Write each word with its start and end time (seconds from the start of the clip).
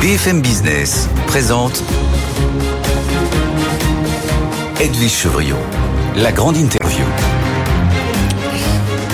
BFM 0.00 0.40
Business 0.40 1.10
présente 1.26 1.84
Edwige 4.80 5.12
Chevriot, 5.12 5.58
la 6.16 6.32
grande 6.32 6.56
interview. 6.56 7.04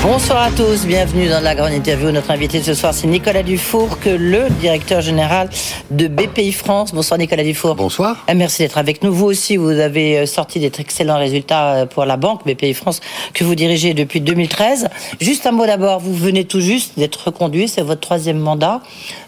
Bonsoir 0.08 0.40
à 0.40 0.50
tous, 0.52 0.86
bienvenue 0.86 1.28
dans 1.28 1.40
la 1.40 1.56
grande 1.56 1.72
interview. 1.72 2.12
Notre 2.12 2.30
invité 2.30 2.62
ce 2.62 2.74
soir, 2.74 2.94
c'est 2.94 3.08
Nicolas 3.08 3.42
Dufour, 3.42 3.98
que 3.98 4.08
le 4.08 4.48
directeur 4.60 5.00
général 5.00 5.50
de 5.90 6.06
BPI 6.06 6.52
France. 6.52 6.94
Bonsoir 6.94 7.18
Nicolas 7.18 7.42
Dufour. 7.42 7.74
Bonsoir. 7.74 8.24
Ah, 8.28 8.34
merci 8.34 8.62
d'être 8.62 8.78
avec 8.78 9.02
nous. 9.02 9.12
Vous 9.12 9.26
aussi, 9.26 9.56
vous 9.56 9.68
avez 9.68 10.18
euh, 10.18 10.26
sorti 10.26 10.60
des 10.60 10.70
excellents 10.78 11.18
résultats 11.18 11.74
euh, 11.74 11.86
pour 11.86 12.04
la 12.04 12.16
banque 12.16 12.46
BPI 12.46 12.72
France 12.72 13.00
que 13.34 13.42
vous 13.42 13.56
dirigez 13.56 13.94
depuis 13.94 14.20
2013. 14.20 14.86
Juste 15.20 15.44
un 15.44 15.50
mot 15.50 15.66
d'abord, 15.66 15.98
vous 15.98 16.14
venez 16.14 16.44
tout 16.44 16.60
juste 16.60 16.96
d'être 16.96 17.16
reconduit, 17.26 17.66
c'est 17.66 17.82
votre 17.82 18.00
troisième 18.00 18.38
mandat. 18.38 18.82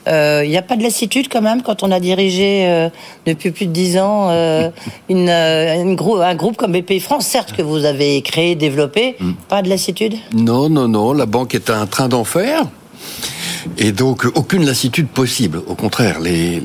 Euh, 0.06 0.42
il 0.44 0.48
n'y 0.48 0.56
a 0.56 0.62
pas 0.62 0.76
de 0.76 0.84
lassitude 0.84 1.26
quand 1.28 1.42
même 1.42 1.62
quand 1.62 1.82
on 1.82 1.90
a 1.90 1.98
dirigé 1.98 2.88
depuis 3.26 3.50
plus 3.50 3.66
de 3.66 3.72
dix 3.72 3.98
ans 3.98 4.30
une, 5.08 5.28
un 5.28 5.94
groupe 5.94 6.56
comme 6.56 6.70
BPI 6.70 7.00
France, 7.00 7.26
certes 7.26 7.52
que 7.52 7.62
vous 7.62 7.84
avez 7.84 8.22
créé, 8.22 8.54
développé, 8.54 9.16
mm. 9.18 9.32
pas 9.48 9.60
de 9.60 9.68
lassitude? 9.68 10.14
Non, 10.32 10.67
non, 10.68 10.88
non, 10.88 11.12
La 11.12 11.26
banque 11.26 11.54
est 11.54 11.70
un 11.70 11.86
train 11.86 12.08
d'enfer. 12.08 12.66
Et 13.76 13.92
donc, 13.92 14.26
aucune 14.34 14.64
lassitude 14.64 15.08
possible. 15.08 15.60
Au 15.66 15.74
contraire, 15.74 16.20
les, 16.20 16.60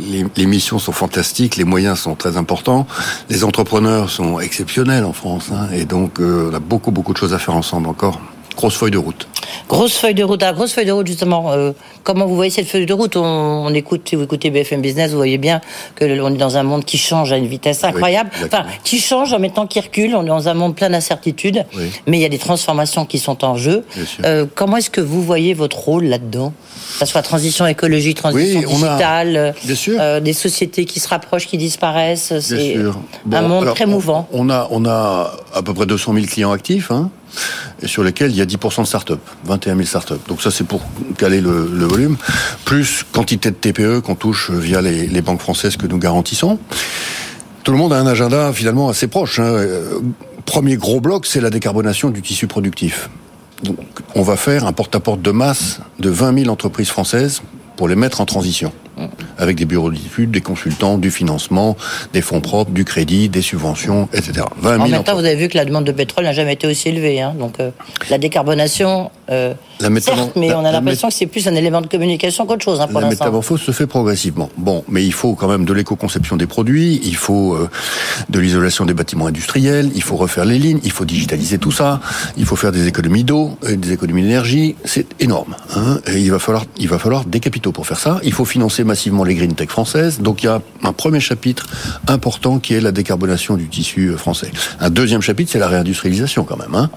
missions 0.46 0.80
sont 0.80 0.92
fantastiques, 0.92 1.58
les 1.58 1.64
moyens 1.64 2.00
sont 2.00 2.16
très 2.16 2.38
importants, 2.38 2.88
les 3.30 3.44
entrepreneurs 3.44 4.10
sont 4.10 4.40
exceptionnels 4.40 5.04
en 5.04 5.14
France. 5.14 5.50
Hein. 5.52 5.68
et 5.74 5.86
donc, 5.86 6.20
euh, 6.20 6.50
on 6.52 6.56
a 6.56 6.60
beaucoup, 6.60 6.92
beaucoup 6.92 7.14
de 7.14 7.18
choses 7.18 7.34
à 7.34 7.40
faire 7.40 7.56
ensemble 7.56 7.88
encore. 7.88 8.22
Grosse 8.56 8.76
feuille 8.76 8.92
de 8.92 8.98
route. 8.98 9.28
Grosse 9.68 9.98
feuille 9.98 10.14
de 10.14 10.24
route. 10.24 10.44
Ah, 10.44 10.54
grosse 10.54 10.74
feuille 10.74 10.86
de 10.86 10.92
route, 10.92 11.08
justement. 11.08 11.52
Euh, 11.52 11.72
comment 12.04 12.26
vous 12.26 12.36
voyez 12.36 12.52
cette 12.52 12.68
feuille 12.68 12.86
de 12.86 12.94
route? 12.94 13.16
On, 13.16 13.74
écoute, 13.74 14.02
si 14.08 14.16
vous 14.16 14.24
écoutez 14.24 14.50
BFM 14.50 14.82
Business, 14.82 15.12
vous 15.12 15.18
voyez 15.18 15.38
bien 15.38 15.62
que 15.96 16.06
on 16.22 16.34
est 16.34 16.38
dans 16.38 16.58
un 16.58 16.64
monde 16.64 16.86
qui 16.86 16.98
change 16.98 17.32
à 17.32 17.38
une 17.38 17.48
vitesse 17.48 17.84
incroyable. 17.84 18.30
enfin, 18.46 18.66
qui 18.84 19.00
change 19.00 19.34
en 19.34 19.40
même 19.40 19.52
temps 19.52 19.68
qu'il 19.68 19.82
recule. 19.82 20.16
On 20.16 20.24
est 20.24 20.28
dans 20.28 20.48
un 20.48 20.54
monde 20.54 20.76
plein 20.76 20.90
d'incertitudes. 20.90 21.66
Mais 22.08 22.18
il 22.18 22.22
y 22.22 22.26
a 22.26 22.30
des 22.30 22.38
transformations 22.38 23.06
qui 23.06 23.20
sont 23.20 23.44
en 23.44 23.56
jeu. 23.56 23.84
Euh, 24.24 24.46
comment 24.54 24.78
est-ce 24.78 24.90
que 24.90 25.02
vous 25.02 25.22
voyez 25.22 25.54
votre 25.54 25.80
rôle 25.80 26.06
là-dedans? 26.06 26.54
Que 27.00 27.06
ce 27.06 27.12
soit 27.12 27.22
transition 27.22 27.66
écologique, 27.66 28.18
transition 28.18 28.62
digitale, 28.62 29.56
euh, 29.90 30.20
des 30.20 30.34
sociétés 30.34 30.86
qui 30.86 31.00
se 31.00 31.08
rapprochent, 31.08 31.48
qui 31.48 31.58
disparaissent. 31.58 32.34
C'est 32.40 32.78
un 33.32 33.42
monde 33.42 33.74
très 33.74 33.86
mouvant. 33.86 34.28
On 34.34 34.50
a, 34.50 34.68
on 34.72 34.86
a 34.86 35.32
à 35.54 35.62
peu 35.62 35.74
près 35.74 35.86
200 35.86 36.14
000 36.14 36.26
clients 36.26 36.52
actifs. 36.52 36.92
Hein 36.92 37.10
sur 37.86 38.04
lesquels 38.04 38.32
il 38.32 38.38
y 38.38 38.42
a 38.42 38.46
10% 38.46 38.82
de 38.82 38.88
start-up, 38.88 39.20
21 39.46 39.76
000 39.76 39.88
start-up. 39.88 40.22
Donc 40.28 40.42
ça, 40.42 40.52
c'est 40.52 40.64
pour 40.64 40.82
caler 41.18 41.42
le, 41.42 41.52
volume, 41.86 42.18
plus 42.66 43.04
quantité 43.12 43.52
de 43.52 43.56
TPE 43.56 44.02
qu'on 44.02 44.16
touche 44.16 44.52
via 44.52 44.82
les, 44.82 45.22
banques 45.22 45.42
françaises 45.42 45.78
que 45.78 45.88
nous 45.88 45.98
garantissons. 45.98 46.60
Tout 47.64 47.72
le 47.72 47.78
monde 47.78 47.94
a 47.94 48.00
un 48.00 48.08
agenda 48.08 48.52
finalement 48.52 48.90
assez 48.90 49.08
proche. 49.08 49.40
Hein. 49.40 49.44
Euh, 49.44 50.00
premier 50.46 50.76
gros 50.76 51.00
bloc, 51.00 51.26
c'est 51.26 51.40
la 51.40 51.50
décarbonation 51.50 52.10
du 52.10 52.22
tissu 52.22 52.48
productif. 52.48 53.10
Donc, 53.64 53.78
on 54.16 54.22
va 54.22 54.36
faire 54.36 54.66
un 54.68 54.74
porte-à-porte 54.74 55.20
-porte 55.20 55.24
de 55.24 55.32
masse 55.32 55.80
de 56.00 56.10
20 56.10 56.40
000 56.40 56.52
entreprises 56.52 56.90
françaises 56.90 57.42
pour 57.78 57.88
les 57.88 57.96
mettre 57.96 58.20
en 58.20 58.26
transition 58.26 58.74
avec 59.38 59.58
des 59.58 59.66
bureaux 59.66 59.92
d'études, 59.92 60.32
des 60.32 60.42
consultants, 60.42 60.98
du 60.98 61.12
financement, 61.12 61.76
des 62.14 62.22
fonds 62.22 62.42
propres, 62.42 62.72
du 62.72 62.86
crédit, 62.86 63.30
des 63.30 63.42
subventions, 63.42 64.10
etc. 64.14 64.46
20 64.58 64.80
en 64.80 64.88
même 64.88 65.04
temps, 65.04 65.14
vous 65.14 65.26
avez 65.26 65.36
vu 65.36 65.48
que 65.48 65.58
la 65.58 65.66
demande 65.66 65.86
de 65.86 65.92
pétrole 65.92 66.26
n'a 66.26 66.34
jamais 66.34 66.54
été 66.54 66.68
aussi 66.68 66.90
élevée. 66.90 67.22
Hein. 67.22 67.34
donc 67.38 67.60
euh, 67.60 67.72
la 68.10 68.18
décarbonation, 68.18 69.12
euh, 69.30 69.54
la 69.80 70.02
certes, 70.02 70.34
mais 70.36 70.54
on 70.54 70.66
a 70.66 70.72
l'impression 70.72 71.10
que 71.10 71.14
c'est 71.14 71.26
plus 71.26 71.48
un 71.48 71.56
élément 71.56 71.82
de 71.82 71.88
communication 71.88 72.46
qu'autre 72.46 72.64
chose 72.64 72.82
hein, 72.82 72.88
pour 72.88 73.02
La 73.02 73.10
métamorphose 73.10 73.62
se 73.62 73.72
fait 73.72 73.88
progressivement. 73.88 74.50
Bon, 74.58 74.84
mais 74.88 75.04
il 75.06 75.14
faut 75.14 75.36
quand 75.36 75.48
même 75.48 75.66
de 75.66 75.74
l'éco-conception 75.74 76.38
des 76.38 76.48
produits, 76.48 77.00
il 77.04 77.16
faut 77.16 77.54
euh, 77.54 77.70
de 78.30 78.40
l'isolation 78.40 78.86
des 78.86 78.94
bâtiments 78.94 79.28
industriels, 79.28 79.92
il 79.96 80.04
faut 80.04 80.16
refaire 80.16 80.46
les 80.46 80.60
lignes, 80.60 80.80
il 80.84 80.92
faut 80.92 81.06
digitaliser 81.06 81.58
tout 81.58 81.72
ça, 81.72 82.02
il 82.38 82.46
faut 82.46 82.56
faire 82.56 82.72
des 82.72 82.88
économies 82.88 83.24
d'eau, 83.24 83.58
des 83.68 83.94
économies 83.94 84.24
d'énergie. 84.24 84.76
C'est 84.86 85.08
énorme. 85.22 85.56
Hein, 85.76 86.00
et 86.08 86.20
il 86.20 86.32
va 86.32 86.40
falloir, 86.40 86.66
il 86.78 86.88
va 86.88 87.00
falloir 87.00 87.26
des 87.26 87.40
capitaux 87.40 87.72
pour 87.72 87.88
faire 87.88 88.00
ça. 88.00 88.20
Il 88.24 88.34
faut 88.34 88.46
financer 88.46 88.84
massivement 88.84 89.23
les 89.24 89.36
green 89.36 89.54
tech 89.54 89.70
françaises. 89.70 90.20
Donc 90.20 90.44
il 90.44 90.48
y 90.48 90.50
a 90.50 90.62
un 90.84 90.94
premier 90.94 91.20
chapitre 91.20 91.68
important 92.08 92.60
qui 92.60 92.74
est 92.74 92.82
la 92.82 92.92
décarbonation 92.92 93.56
du 93.56 93.68
tissu 93.68 94.08
euh, 94.08 94.18
français. 94.18 94.52
Un 94.80 94.90
deuxième 94.90 95.22
chapitre, 95.22 95.52
c'est 95.52 95.60
la 95.60 95.68
réindustrialisation 95.68 96.44
quand 96.44 96.58
même. 96.58 96.76
Hein. 96.76 96.90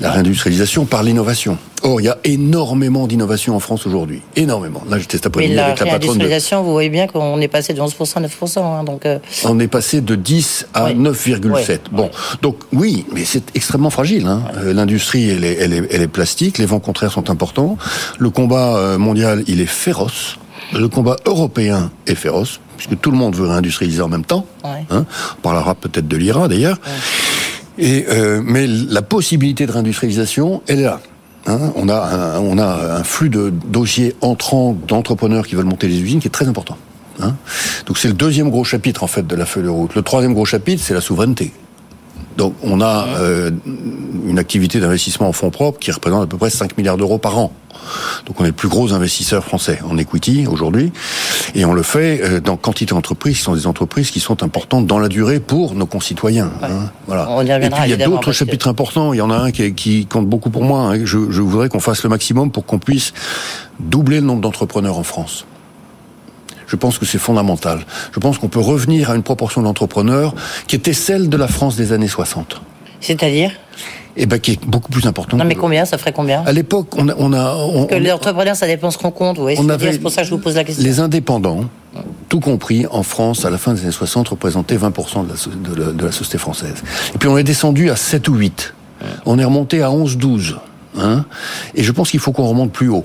La 0.00 0.10
réindustrialisation 0.10 0.84
par 0.84 1.02
l'innovation. 1.02 1.58
Or, 1.82 2.00
il 2.00 2.04
y 2.04 2.08
a 2.08 2.16
énormément 2.24 3.06
d'innovation 3.06 3.54
en 3.54 3.60
France 3.60 3.86
aujourd'hui. 3.86 4.22
Énormément. 4.36 4.82
Là, 4.88 4.98
j'étais 4.98 5.18
cet 5.18 5.26
après-midi 5.26 5.58
avec 5.58 5.80
la 5.80 5.86
patronne 5.86 6.16
de... 6.16 6.56
vous 6.56 6.72
voyez 6.72 6.88
bien 6.88 7.06
qu'on 7.06 7.38
est 7.40 7.48
passé 7.48 7.74
de 7.74 7.80
11% 7.80 8.16
à 8.16 8.20
9%. 8.22 8.58
Hein, 8.58 8.84
donc, 8.84 9.04
euh. 9.04 9.18
On 9.44 9.58
est 9.60 9.68
passé 9.68 10.00
de 10.00 10.14
10 10.14 10.68
à 10.72 10.92
9,7. 10.92 11.80
Bon, 11.92 12.10
donc 12.40 12.56
oui, 12.72 13.04
mais 13.12 13.26
c'est 13.26 13.54
extrêmement 13.54 13.90
fragile. 13.90 14.26
Hein. 14.26 14.44
Euh, 14.56 14.72
l'industrie, 14.72 15.28
elle 15.28 15.44
est, 15.44 15.58
elle, 15.60 15.74
est, 15.74 15.86
elle 15.90 16.00
est 16.00 16.08
plastique, 16.08 16.56
les 16.56 16.66
vents 16.66 16.80
contraires 16.80 17.12
sont 17.12 17.28
importants. 17.28 17.76
Le 18.18 18.30
combat 18.30 18.96
mondial, 18.96 19.44
il 19.46 19.60
est 19.60 19.66
féroce. 19.66 20.38
Le 20.72 20.88
combat 20.88 21.16
européen 21.26 21.90
est 22.06 22.14
féroce, 22.14 22.60
puisque 22.76 22.98
tout 23.00 23.10
le 23.10 23.16
monde 23.16 23.36
veut 23.36 23.46
réindustrialiser 23.46 24.02
en 24.02 24.08
même 24.08 24.24
temps. 24.24 24.46
Hein. 24.64 25.04
on 25.38 25.40
parlera 25.42 25.74
peut-être 25.74 26.08
de 26.08 26.16
l'IRA 26.16 26.48
d'ailleurs. 26.48 26.78
Et 27.78 28.06
euh, 28.08 28.40
mais 28.44 28.66
la 28.66 29.02
possibilité 29.02 29.66
de 29.66 29.72
réindustrialisation, 29.72 30.62
elle 30.66 30.80
est 30.80 30.84
là. 30.84 31.00
Hein. 31.46 31.72
on 31.76 31.88
a 31.88 31.96
un, 31.96 32.40
on 32.40 32.56
a 32.58 32.98
un 32.98 33.04
flux 33.04 33.28
de 33.28 33.52
dossiers 33.66 34.16
entrants 34.22 34.76
d'entrepreneurs 34.88 35.46
qui 35.46 35.56
veulent 35.56 35.66
monter 35.66 35.88
les 35.88 36.00
usines 36.00 36.20
qui 36.20 36.28
est 36.28 36.30
très 36.30 36.48
important. 36.48 36.78
Hein. 37.20 37.34
Donc 37.86 37.98
c'est 37.98 38.08
le 38.08 38.14
deuxième 38.14 38.50
gros 38.50 38.64
chapitre 38.64 39.02
en 39.02 39.06
fait 39.06 39.26
de 39.26 39.36
la 39.36 39.44
feuille 39.44 39.64
de 39.64 39.68
route. 39.68 39.94
Le 39.94 40.02
troisième 40.02 40.34
gros 40.34 40.44
chapitre, 40.46 40.82
c'est 40.82 40.94
la 40.94 41.00
souveraineté. 41.00 41.52
Donc 42.36 42.54
on 42.62 42.80
a 42.80 43.06
euh, 43.18 43.50
une 44.26 44.38
activité 44.38 44.80
d'investissement 44.80 45.28
en 45.28 45.32
fonds 45.32 45.50
propres 45.50 45.78
qui 45.78 45.92
représente 45.92 46.24
à 46.24 46.26
peu 46.26 46.36
près 46.36 46.50
5 46.50 46.76
milliards 46.76 46.96
d'euros 46.96 47.18
par 47.18 47.38
an. 47.38 47.52
Donc 48.26 48.40
on 48.40 48.44
est 48.44 48.48
le 48.48 48.52
plus 48.52 48.68
gros 48.68 48.92
investisseur 48.92 49.44
français 49.44 49.80
en 49.88 49.98
equity 49.98 50.46
aujourd'hui, 50.46 50.92
et 51.54 51.64
on 51.64 51.74
le 51.74 51.82
fait 51.82 52.20
euh, 52.22 52.40
dans 52.40 52.56
quantité 52.56 52.94
d'entreprises 52.94 53.38
qui 53.38 53.42
sont 53.42 53.54
des 53.54 53.66
entreprises 53.66 54.10
qui 54.10 54.20
sont 54.20 54.42
importantes 54.42 54.86
dans 54.86 54.98
la 54.98 55.08
durée 55.08 55.40
pour 55.40 55.74
nos 55.74 55.86
concitoyens. 55.86 56.50
Hein, 56.62 56.90
voilà. 57.06 57.28
et 57.60 57.70
puis 57.70 57.80
il 57.84 57.90
y 57.90 58.02
a 58.02 58.06
d'autres 58.06 58.32
chapitres 58.32 58.68
importants. 58.68 59.12
Il 59.12 59.18
y 59.18 59.22
en 59.22 59.30
a 59.30 59.36
un 59.36 59.50
qui, 59.50 60.06
compte 60.06 60.26
beaucoup 60.26 60.50
pour 60.50 60.64
moi. 60.64 60.80
Hein. 60.80 61.00
Je, 61.04 61.30
je 61.30 61.42
voudrais 61.42 61.68
qu'on 61.68 61.80
fasse 61.80 62.02
le 62.02 62.10
maximum 62.10 62.50
pour 62.50 62.64
qu'on 62.64 62.78
puisse 62.78 63.12
doubler 63.80 64.20
le 64.20 64.26
nombre 64.26 64.40
d'entrepreneurs 64.40 64.98
en 64.98 65.04
France. 65.04 65.46
Je 66.74 66.76
pense 66.76 66.98
que 66.98 67.06
c'est 67.06 67.18
fondamental. 67.18 67.86
Je 68.12 68.18
pense 68.18 68.36
qu'on 68.36 68.48
peut 68.48 68.58
revenir 68.58 69.08
à 69.08 69.14
une 69.14 69.22
proportion 69.22 69.62
d'entrepreneurs 69.62 70.34
qui 70.66 70.74
était 70.74 70.92
celle 70.92 71.28
de 71.28 71.36
la 71.36 71.46
France 71.46 71.76
des 71.76 71.92
années 71.92 72.08
60. 72.08 72.60
C'est-à-dire 73.00 73.52
eh 74.16 74.26
ben, 74.26 74.40
qui 74.40 74.52
est 74.52 74.64
beaucoup 74.66 74.90
plus 74.90 75.06
important. 75.06 75.36
Non, 75.36 75.44
mais 75.44 75.54
combien? 75.54 75.84
Ça 75.84 75.98
ferait 75.98 76.12
combien? 76.12 76.42
À 76.44 76.50
l'époque, 76.50 76.88
on 76.96 77.08
a. 77.08 77.14
On 77.14 77.84
a 77.84 77.86
que 77.86 77.94
les 77.94 78.10
entrepreneurs, 78.10 78.56
ça 78.56 78.66
dépend 78.66 78.90
ce 78.90 78.98
qu'on 78.98 79.12
compte. 79.12 79.38
Oui, 79.38 79.56
c'est 79.56 80.00
pour 80.00 80.10
ça 80.10 80.22
que 80.22 80.28
je 80.28 80.34
vous 80.34 80.40
pose 80.40 80.56
la 80.56 80.64
question. 80.64 80.84
Les 80.84 80.98
indépendants, 80.98 81.66
tout 82.28 82.40
compris, 82.40 82.86
en 82.90 83.04
France, 83.04 83.44
à 83.44 83.50
la 83.50 83.58
fin 83.58 83.72
des 83.72 83.82
années 83.82 83.92
60, 83.92 84.30
représentaient 84.30 84.76
20% 84.76 85.26
de 85.28 85.74
la, 85.76 85.92
de, 85.92 86.04
la, 86.06 86.10
société 86.10 86.38
française. 86.38 86.82
Et 87.14 87.18
puis 87.18 87.28
on 87.28 87.38
est 87.38 87.44
descendu 87.44 87.88
à 87.88 87.94
7 87.94 88.26
ou 88.26 88.34
8. 88.34 88.74
On 89.26 89.38
est 89.38 89.44
remonté 89.44 89.80
à 89.80 89.92
11, 89.92 90.16
12. 90.16 90.58
Hein 90.98 91.24
et 91.76 91.84
je 91.84 91.92
pense 91.92 92.10
qu'il 92.10 92.20
faut 92.20 92.32
qu'on 92.32 92.48
remonte 92.48 92.72
plus 92.72 92.88
haut 92.88 93.04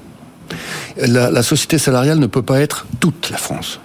la, 0.97 1.43
société 1.43 1.77
salariale 1.77 2.19
ne 2.19 2.27
peut 2.27 2.41
pas 2.41 2.59
être 2.59 2.87
toute 2.99 3.29
la 3.29 3.37
France. 3.37 3.79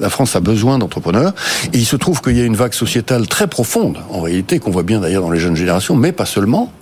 La 0.00 0.10
France 0.10 0.34
a 0.34 0.40
besoin 0.40 0.78
d'entrepreneurs. 0.78 1.34
Et 1.72 1.78
il 1.78 1.86
se 1.86 1.96
trouve 1.96 2.20
qu'il 2.20 2.36
y 2.36 2.40
a 2.40 2.44
une 2.44 2.56
vague 2.56 2.72
sociétale 2.72 3.28
très 3.28 3.46
profonde, 3.46 3.98
en 4.10 4.20
réalité, 4.20 4.58
qu'on 4.58 4.70
voit 4.70 4.82
bien 4.82 5.00
d'ailleurs 5.00 5.22
dans 5.22 5.30
les 5.30 5.38
jeunes 5.38 5.56
générations, 5.56 5.94
mais 5.94 6.12
pas 6.12 6.26
seulement, 6.26 6.72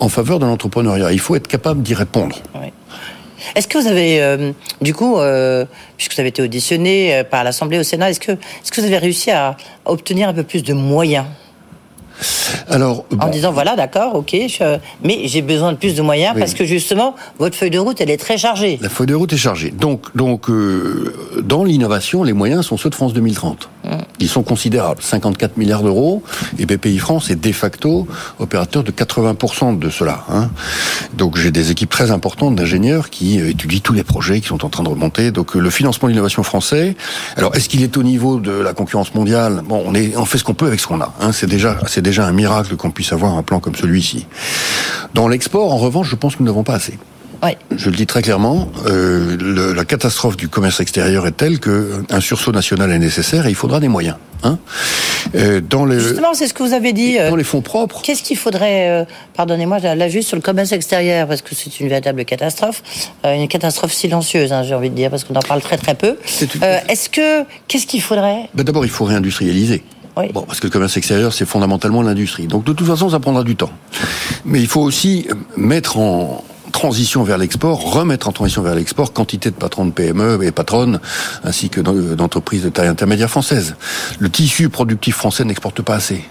en 0.00 0.08
faveur 0.08 0.38
de 0.38 0.46
l'entrepreneuriat. 0.46 1.12
Il 1.12 1.20
faut 1.20 1.36
être 1.36 1.46
capable 1.46 1.82
d'y 1.82 1.94
répondre. 1.94 2.36
Est-ce 3.54 3.68
que 3.68 3.78
vous 3.78 3.86
avez, 3.86 4.22
euh, 4.22 4.52
du 4.80 4.94
coup, 4.94 5.18
euh, 5.18 5.64
puisque 5.96 6.14
vous 6.14 6.20
avez 6.20 6.28
été 6.28 6.42
auditionné 6.42 7.14
euh, 7.14 7.24
par 7.24 7.44
l'Assemblée 7.44 7.78
au 7.78 7.82
Sénat, 7.82 8.10
est-ce 8.10 8.20
que, 8.20 8.32
est-ce 8.32 8.70
que 8.70 8.80
vous 8.80 8.86
avez 8.86 8.98
réussi 8.98 9.30
à 9.30 9.56
obtenir 9.84 10.28
un 10.28 10.34
peu 10.34 10.42
plus 10.42 10.62
de 10.62 10.74
moyens? 10.74 11.26
Alors, 12.68 13.04
en 13.20 13.28
disant 13.28 13.52
voilà, 13.52 13.76
d'accord, 13.76 14.14
ok, 14.14 14.36
mais 15.02 15.20
j'ai 15.24 15.42
besoin 15.42 15.72
de 15.72 15.76
plus 15.76 15.94
de 15.94 16.02
moyens 16.02 16.34
parce 16.38 16.54
que 16.54 16.64
justement, 16.64 17.14
votre 17.38 17.56
feuille 17.56 17.70
de 17.70 17.78
route, 17.78 18.00
elle 18.00 18.10
est 18.10 18.16
très 18.16 18.38
chargée. 18.38 18.78
La 18.80 18.88
feuille 18.88 19.06
de 19.06 19.14
route 19.14 19.32
est 19.32 19.36
chargée. 19.36 19.70
Donc, 19.70 20.14
donc 20.16 20.50
euh, 20.50 21.42
dans 21.42 21.64
l'innovation, 21.64 22.22
les 22.22 22.32
moyens 22.32 22.66
sont 22.66 22.76
ceux 22.76 22.90
de 22.90 22.94
France 22.94 23.12
2030. 23.12 23.68
Ils 24.18 24.28
sont 24.28 24.42
considérables, 24.42 25.02
54 25.02 25.56
milliards 25.56 25.82
d'euros, 25.82 26.22
et 26.58 26.66
BPI 26.66 26.98
France 26.98 27.30
est 27.30 27.36
de 27.36 27.52
facto 27.52 28.06
opérateur 28.38 28.84
de 28.84 28.90
80% 28.90 29.78
de 29.78 29.90
cela. 29.90 30.24
Hein. 30.28 30.50
Donc 31.14 31.36
j'ai 31.36 31.50
des 31.50 31.70
équipes 31.70 31.90
très 31.90 32.10
importantes 32.10 32.54
d'ingénieurs 32.54 33.10
qui 33.10 33.40
euh, 33.40 33.50
étudient 33.50 33.80
tous 33.82 33.92
les 33.92 34.04
projets 34.04 34.40
qui 34.40 34.48
sont 34.48 34.64
en 34.64 34.68
train 34.68 34.82
de 34.82 34.88
remonter. 34.88 35.30
Donc 35.30 35.56
euh, 35.56 35.60
le 35.60 35.70
financement 35.70 36.08
de 36.08 36.12
l'innovation 36.12 36.42
français, 36.42 36.96
alors 37.36 37.54
est-ce 37.56 37.68
qu'il 37.68 37.82
est 37.82 37.96
au 37.96 38.02
niveau 38.02 38.38
de 38.40 38.52
la 38.52 38.74
concurrence 38.74 39.14
mondiale? 39.14 39.62
Bon, 39.66 39.82
on, 39.86 39.94
est, 39.94 40.16
on 40.16 40.24
fait 40.24 40.38
ce 40.38 40.44
qu'on 40.44 40.54
peut 40.54 40.66
avec 40.66 40.80
ce 40.80 40.86
qu'on 40.86 41.00
a. 41.00 41.12
Hein. 41.20 41.32
C'est 41.32 41.48
déjà, 41.48 41.78
c'est 41.86 42.02
déjà 42.02 42.26
un 42.26 42.32
miracle 42.32 42.76
qu'on 42.76 42.90
puisse 42.90 43.12
avoir 43.12 43.36
un 43.36 43.42
plan 43.42 43.60
comme 43.60 43.74
celui-ci. 43.74 44.26
Dans 45.14 45.28
l'export, 45.28 45.72
en 45.72 45.78
revanche, 45.78 46.08
je 46.08 46.16
pense 46.16 46.36
que 46.36 46.42
nous 46.42 46.46
n'avons 46.46 46.64
pas 46.64 46.74
assez. 46.74 46.98
Je 47.74 47.88
le 47.88 47.96
dis 47.96 48.06
très 48.06 48.22
clairement, 48.22 48.68
euh, 48.86 49.74
la 49.74 49.84
catastrophe 49.84 50.36
du 50.36 50.48
commerce 50.48 50.80
extérieur 50.80 51.26
est 51.26 51.32
telle 51.32 51.58
qu'un 51.58 52.20
sursaut 52.20 52.52
national 52.52 52.92
est 52.92 52.98
nécessaire 52.98 53.46
et 53.46 53.50
il 53.50 53.54
faudra 53.54 53.80
des 53.80 53.88
moyens. 53.88 54.16
Hein 54.42 54.58
euh, 55.34 55.60
dans 55.60 55.84
les, 55.84 56.00
Justement, 56.00 56.34
c'est 56.34 56.48
ce 56.48 56.54
que 56.54 56.62
vous 56.62 56.72
avez 56.72 56.92
dit. 56.92 57.18
Dans 57.18 57.36
les 57.36 57.44
fonds 57.44 57.60
propres. 57.60 58.02
Qu'est-ce 58.02 58.22
qu'il 58.22 58.36
faudrait, 58.36 59.06
pardonnez-moi, 59.34 59.78
là 59.78 60.08
juste 60.08 60.28
sur 60.28 60.36
le 60.36 60.42
commerce 60.42 60.72
extérieur, 60.72 61.28
parce 61.28 61.42
que 61.42 61.54
c'est 61.54 61.80
une 61.80 61.88
véritable 61.88 62.24
catastrophe, 62.24 62.82
une 63.24 63.48
catastrophe 63.48 63.92
silencieuse, 63.92 64.52
hein, 64.52 64.62
j'ai 64.62 64.74
envie 64.74 64.90
de 64.90 64.94
dire, 64.94 65.10
parce 65.10 65.24
qu'on 65.24 65.34
en 65.34 65.40
parle 65.40 65.60
très 65.60 65.76
très 65.76 65.94
peu. 65.94 66.16
Est-ce 66.88 67.08
que, 67.08 67.44
qu'est-ce 67.68 67.86
qu'il 67.86 68.02
faudrait? 68.02 68.48
Ben 68.54 68.64
D'abord, 68.64 68.84
il 68.84 68.90
faut 68.90 69.04
réindustrialiser. 69.04 69.82
Bon, 70.34 70.42
parce 70.42 70.60
que 70.60 70.66
le 70.66 70.70
commerce 70.70 70.96
extérieur, 70.96 71.32
c'est 71.32 71.46
fondamentalement 71.46 72.02
l'industrie. 72.02 72.46
Donc 72.46 72.64
de 72.64 72.72
toute 72.72 72.86
façon, 72.86 73.08
ça 73.10 73.20
prendra 73.20 73.42
du 73.42 73.56
temps. 73.56 73.70
Mais 74.44 74.60
il 74.60 74.66
faut 74.66 74.82
aussi 74.82 75.26
mettre 75.56 75.98
en 75.98 76.44
transition 76.70 77.22
vers 77.22 77.38
l'export, 77.38 77.92
remettre 77.92 78.28
en 78.28 78.32
transition 78.32 78.62
vers 78.62 78.74
l'export 78.74 79.12
quantité 79.12 79.50
de 79.50 79.56
patrons 79.56 79.86
de 79.86 79.90
PME 79.90 80.42
et 80.42 80.50
patronnes, 80.50 81.00
ainsi 81.44 81.68
que 81.68 81.80
d'entreprises 81.80 82.62
de 82.62 82.68
taille 82.68 82.88
intermédiaire 82.88 83.30
françaises. 83.30 83.76
Le 84.18 84.30
tissu 84.30 84.68
productif 84.68 85.16
français 85.16 85.44
n'exporte 85.44 85.82
pas 85.82 85.94
assez. 85.94 86.24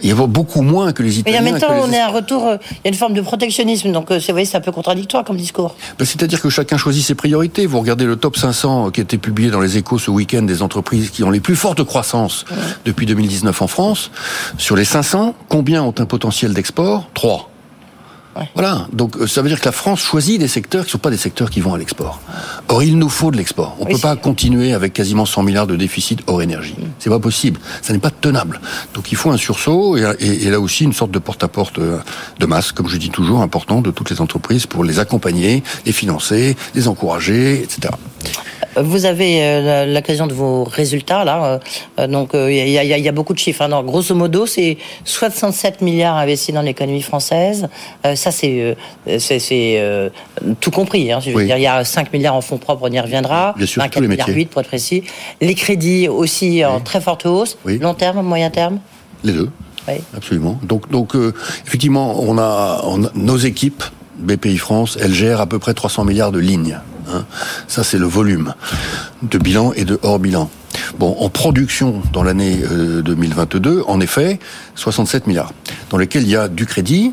Il 0.00 0.08
y 0.08 0.12
a 0.12 0.14
beaucoup 0.14 0.62
moins 0.62 0.92
que 0.92 1.02
les 1.02 1.18
Italiens. 1.18 1.40
Mais 1.40 1.48
en 1.48 1.52
même 1.52 1.60
temps, 1.60 1.74
on 1.82 1.90
est 1.90 1.98
un 1.98 2.08
retour, 2.08 2.46
euh, 2.46 2.56
il 2.70 2.76
y 2.84 2.86
a 2.86 2.88
une 2.90 2.94
forme 2.94 3.14
de 3.14 3.20
protectionnisme, 3.20 3.90
donc 3.90 4.10
euh, 4.10 4.18
vous 4.18 4.32
voyez, 4.32 4.44
c'est 4.44 4.56
un 4.56 4.60
peu 4.60 4.70
contradictoire 4.70 5.24
comme 5.24 5.36
discours. 5.36 5.74
Ben, 5.98 6.04
C'est-à-dire 6.04 6.40
que 6.40 6.50
chacun 6.50 6.76
choisit 6.76 7.04
ses 7.04 7.16
priorités. 7.16 7.66
Vous 7.66 7.80
regardez 7.80 8.04
le 8.04 8.16
top 8.16 8.36
500 8.36 8.90
qui 8.90 9.00
a 9.00 9.02
été 9.02 9.18
publié 9.18 9.50
dans 9.50 9.60
les 9.60 9.76
échos 9.76 9.98
ce 9.98 10.10
week-end 10.10 10.42
des 10.42 10.62
entreprises 10.62 11.10
qui 11.10 11.24
ont 11.24 11.30
les 11.30 11.40
plus 11.40 11.56
fortes 11.56 11.82
croissances 11.82 12.44
depuis 12.84 13.06
2019 13.06 13.60
en 13.60 13.66
France. 13.66 14.10
Sur 14.56 14.76
les 14.76 14.84
500, 14.84 15.34
combien 15.48 15.82
ont 15.82 15.94
un 15.98 16.06
potentiel 16.06 16.54
d'export? 16.54 17.08
Trois. 17.14 17.47
Voilà. 18.54 18.86
Donc 18.92 19.16
euh, 19.16 19.26
ça 19.26 19.42
veut 19.42 19.48
dire 19.48 19.60
que 19.60 19.66
la 19.66 19.72
France 19.72 20.00
choisit 20.00 20.38
des 20.38 20.48
secteurs 20.48 20.82
qui 20.82 20.88
ne 20.88 20.92
sont 20.92 20.98
pas 20.98 21.10
des 21.10 21.16
secteurs 21.16 21.50
qui 21.50 21.60
vont 21.60 21.74
à 21.74 21.78
l'export. 21.78 22.20
Or, 22.68 22.82
il 22.82 22.98
nous 22.98 23.08
faut 23.08 23.30
de 23.30 23.36
l'export. 23.36 23.76
On 23.80 23.84
ne 23.84 23.92
peut 23.92 23.98
pas 23.98 24.16
continuer 24.16 24.72
avec 24.72 24.92
quasiment 24.92 25.26
100 25.26 25.42
milliards 25.42 25.66
de 25.66 25.76
déficit 25.76 26.20
hors 26.26 26.42
énergie. 26.42 26.74
Mm. 26.78 26.84
C'est 26.98 27.10
pas 27.10 27.18
possible. 27.18 27.60
Ça 27.82 27.92
n'est 27.92 27.98
pas 27.98 28.10
tenable. 28.10 28.60
Donc 28.94 29.12
il 29.12 29.16
faut 29.16 29.30
un 29.30 29.36
sursaut 29.36 29.96
et, 29.96 30.04
et, 30.20 30.50
là 30.50 30.60
aussi 30.60 30.84
une 30.84 30.92
sorte 30.92 31.10
de 31.10 31.18
porte-à-porte 31.18 31.78
euh, 31.78 31.98
de 32.38 32.46
masse, 32.46 32.72
comme 32.72 32.88
je 32.88 32.96
dis 32.96 33.10
toujours, 33.10 33.40
important 33.42 33.80
de 33.80 33.90
toutes 33.90 34.10
les 34.10 34.20
entreprises 34.20 34.66
pour 34.66 34.84
les 34.84 34.98
accompagner, 34.98 35.62
les 35.86 35.92
financer, 35.92 36.56
les 36.74 36.88
encourager, 36.88 37.62
etc. 37.62 37.94
Vous 38.76 39.06
avez 39.06 39.42
euh, 39.42 39.86
l'occasion 39.92 40.26
de 40.26 40.34
vos 40.34 40.64
résultats 40.64 41.24
là, 41.24 41.60
euh, 41.98 42.06
donc 42.06 42.30
il 42.34 42.68
y, 42.68 43.08
a, 43.08 43.12
beaucoup 43.12 43.34
de 43.34 43.38
chiffres. 43.38 43.66
Grosso 43.82 44.14
modo, 44.14 44.46
c'est 44.46 44.78
67 45.04 45.80
milliards 45.80 46.16
investis 46.16 46.54
dans 46.54 46.62
l'économie 46.62 47.02
française. 47.02 47.68
ça, 48.14 48.27
c'est 48.30 48.76
c'est 49.18 50.10
tout 50.60 50.70
compris. 50.70 51.12
Hein, 51.12 51.20
il 51.24 51.46
y 51.46 51.66
a 51.66 51.84
5 51.84 52.12
milliards 52.12 52.34
en 52.34 52.40
fonds 52.40 52.58
propres, 52.58 52.88
on 52.88 52.92
y 52.92 53.00
reviendra. 53.00 53.54
Bien 53.56 53.66
sûr, 53.66 53.82
4 53.82 54.00
milliards 54.02 54.28
8 54.28 54.46
pour 54.46 54.60
être 54.60 54.68
précis. 54.68 55.04
Les 55.40 55.54
crédits 55.54 56.08
aussi 56.08 56.64
en 56.64 56.80
très 56.80 57.00
forte 57.00 57.26
hausse. 57.26 57.58
Long 57.64 57.94
terme, 57.94 58.22
moyen 58.22 58.50
terme? 58.50 58.80
Les 59.24 59.32
deux. 59.32 59.50
Oui. 59.86 59.94
Absolument. 60.16 60.60
Donc, 60.62 60.90
donc 60.90 61.14
effectivement, 61.66 62.20
on 62.20 62.38
a, 62.38 62.82
on 62.84 63.04
a 63.04 63.10
nos 63.14 63.38
équipes 63.38 63.82
BPI 64.18 64.58
France, 64.58 64.98
elles 65.00 65.14
gèrent 65.14 65.40
à 65.40 65.46
peu 65.46 65.58
près 65.58 65.74
300 65.74 66.04
milliards 66.04 66.32
de 66.32 66.38
lignes. 66.38 66.78
Hein. 67.10 67.24
Ça, 67.68 67.84
c'est 67.84 67.98
le 67.98 68.06
volume 68.06 68.54
de 69.22 69.38
bilan 69.38 69.72
et 69.74 69.84
de 69.84 69.98
hors 70.02 70.18
bilan. 70.18 70.50
Bon, 70.98 71.16
en 71.18 71.28
production 71.28 72.02
dans 72.12 72.22
l'année 72.22 72.56
2022, 73.04 73.78
euh, 73.78 73.82
en 73.88 74.00
effet, 74.00 74.38
67 74.74 75.26
milliards, 75.26 75.52
dans 75.90 75.98
lesquels 75.98 76.22
il 76.22 76.28
y 76.28 76.36
a 76.36 76.48
du 76.48 76.66
crédit, 76.66 77.12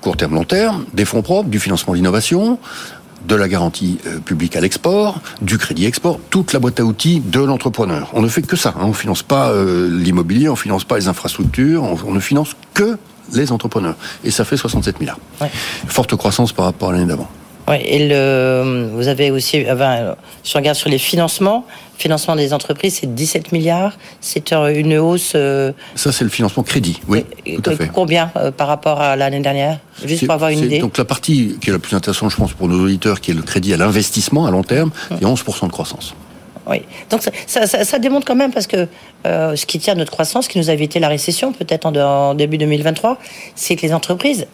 court 0.00 0.16
terme, 0.16 0.34
long 0.34 0.44
terme, 0.44 0.84
des 0.94 1.04
fonds 1.04 1.22
propres, 1.22 1.48
du 1.48 1.60
financement 1.60 1.94
d'innovation, 1.94 2.58
de 3.26 3.34
la 3.34 3.48
garantie 3.48 3.98
euh, 4.06 4.18
publique 4.18 4.56
à 4.56 4.60
l'export, 4.60 5.20
du 5.42 5.58
crédit 5.58 5.86
export, 5.86 6.20
toute 6.30 6.52
la 6.52 6.60
boîte 6.60 6.80
à 6.80 6.84
outils 6.84 7.20
de 7.20 7.40
l'entrepreneur. 7.40 8.10
On 8.14 8.22
ne 8.22 8.28
fait 8.28 8.42
que 8.42 8.56
ça. 8.56 8.70
Hein. 8.76 8.82
On 8.84 8.88
ne 8.88 8.92
finance 8.92 9.22
pas 9.22 9.50
euh, 9.50 9.88
l'immobilier, 9.90 10.48
on 10.48 10.52
ne 10.52 10.58
finance 10.58 10.84
pas 10.84 10.96
les 10.96 11.08
infrastructures, 11.08 11.82
on, 11.82 12.12
ne 12.12 12.20
finance 12.20 12.54
que 12.74 12.98
les 13.32 13.52
entrepreneurs. 13.52 13.96
Et 14.24 14.30
ça 14.30 14.44
fait 14.44 14.56
67 14.56 15.00
milliards. 15.00 15.18
Forte 15.86 16.16
croissance 16.16 16.52
par 16.52 16.64
rapport 16.64 16.90
à 16.90 16.92
l'année 16.92 17.06
d'avant. 17.06 17.28
Oui, 17.68 17.76
et 17.84 18.08
le, 18.08 18.88
vous 18.94 19.08
avez 19.08 19.30
aussi, 19.30 19.66
enfin, 19.70 20.14
si 20.42 20.56
on 20.56 20.60
regarde 20.60 20.78
sur 20.78 20.88
les 20.88 20.96
financements, 20.96 21.66
financement 21.98 22.36
des 22.36 22.54
entreprises, 22.54 22.98
c'est 23.00 23.14
17 23.14 23.52
milliards. 23.52 23.98
C'est 24.20 24.52
une 24.52 24.96
hausse. 24.98 25.32
Euh, 25.34 25.72
Ça, 25.94 26.12
c'est 26.12 26.24
le 26.24 26.30
financement 26.30 26.62
crédit, 26.62 27.00
oui. 27.08 27.24
tout 27.44 27.70
à 27.70 27.76
fait. 27.76 27.90
Combien 27.92 28.30
euh, 28.36 28.50
par 28.50 28.68
rapport 28.68 29.00
à 29.00 29.16
l'année 29.16 29.40
dernière? 29.40 29.78
Juste 30.04 30.24
pour 30.24 30.34
avoir 30.34 30.50
une 30.50 30.60
idée. 30.60 30.78
Donc 30.78 30.96
la 30.96 31.04
partie 31.04 31.56
qui 31.60 31.70
est 31.70 31.72
la 31.72 31.78
plus 31.78 31.96
intéressante, 31.96 32.30
je 32.30 32.36
pense, 32.36 32.52
pour 32.52 32.68
nos 32.68 32.84
auditeurs, 32.84 33.20
qui 33.20 33.32
est 33.32 33.34
le 33.34 33.42
crédit 33.42 33.74
à 33.74 33.76
l'investissement 33.76 34.46
à 34.46 34.50
long 34.50 34.62
terme, 34.62 34.90
il 35.10 35.20
y 35.20 35.24
a 35.24 35.28
11% 35.28 35.66
de 35.66 35.72
croissance. 35.72 36.14
Oui. 36.68 36.82
Donc 37.10 37.22
ça, 37.22 37.30
ça, 37.66 37.84
ça, 37.84 37.98
démontre 37.98 38.26
quand 38.26 38.36
même 38.36 38.52
parce 38.52 38.66
que 38.66 38.86
euh, 39.26 39.56
ce 39.56 39.64
qui 39.66 39.78
tient 39.78 39.94
à 39.94 39.96
notre 39.96 40.12
croissance, 40.12 40.44
ce 40.44 40.50
qui 40.50 40.58
nous 40.58 40.68
a 40.68 40.72
évité 40.74 41.00
la 41.00 41.08
récession, 41.08 41.52
peut-être 41.52 41.86
en, 41.86 41.96
en, 41.96 42.34
début 42.34 42.58
2023, 42.58 43.18
c'est 43.54 43.74
que 43.74 43.82
les 43.82 43.94
entreprises 43.94 44.46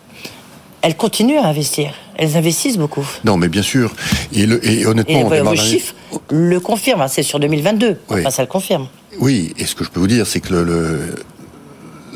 elles 0.80 0.96
continuent 0.96 1.38
à 1.38 1.46
investir. 1.46 1.92
Elles 2.16 2.36
investissent 2.36 2.78
beaucoup. 2.78 3.06
Non, 3.24 3.36
mais 3.36 3.48
bien 3.48 3.62
sûr. 3.62 3.92
Et, 4.32 4.46
le, 4.46 4.64
et 4.66 4.86
honnêtement, 4.86 5.32
et 5.32 5.40
vos 5.40 5.56
chiffres 5.56 5.94
le 6.30 6.60
confirment. 6.60 7.02
Hein, 7.02 7.08
c'est 7.08 7.22
sur 7.22 7.40
2022. 7.40 7.98
Enfin, 8.08 8.30
ça 8.30 8.42
le 8.42 8.48
confirme. 8.48 8.88
Oui, 9.18 9.52
et 9.58 9.64
ce 9.64 9.74
que 9.74 9.84
je 9.84 9.90
peux 9.90 10.00
vous 10.00 10.06
dire, 10.06 10.26
c'est 10.26 10.40
que 10.40 10.54
le, 10.54 11.14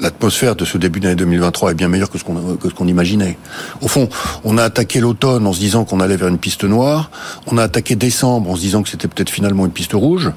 l'atmosphère 0.00 0.56
de 0.56 0.64
ce 0.64 0.78
début 0.78 1.00
d'année 1.00 1.16
2023 1.16 1.72
est 1.72 1.74
bien 1.74 1.88
meilleure 1.88 2.10
que 2.10 2.18
ce 2.18 2.24
qu'on 2.24 2.86
imaginait. 2.86 3.38
Au 3.80 3.88
fond, 3.88 4.08
on 4.44 4.58
a 4.58 4.64
attaqué 4.64 5.00
l'automne 5.00 5.46
en 5.46 5.52
se 5.52 5.58
disant 5.58 5.84
qu'on 5.84 6.00
allait 6.00 6.16
vers 6.16 6.28
une 6.28 6.38
piste 6.38 6.64
noire. 6.64 7.10
On 7.46 7.58
a 7.58 7.64
attaqué 7.64 7.96
décembre 7.96 8.50
en 8.50 8.56
se 8.56 8.60
disant 8.60 8.82
que 8.82 8.88
c'était 8.88 9.08
peut-être 9.08 9.30
finalement 9.30 9.66
une 9.66 9.72
piste 9.72 9.92
rouge. 9.92 10.30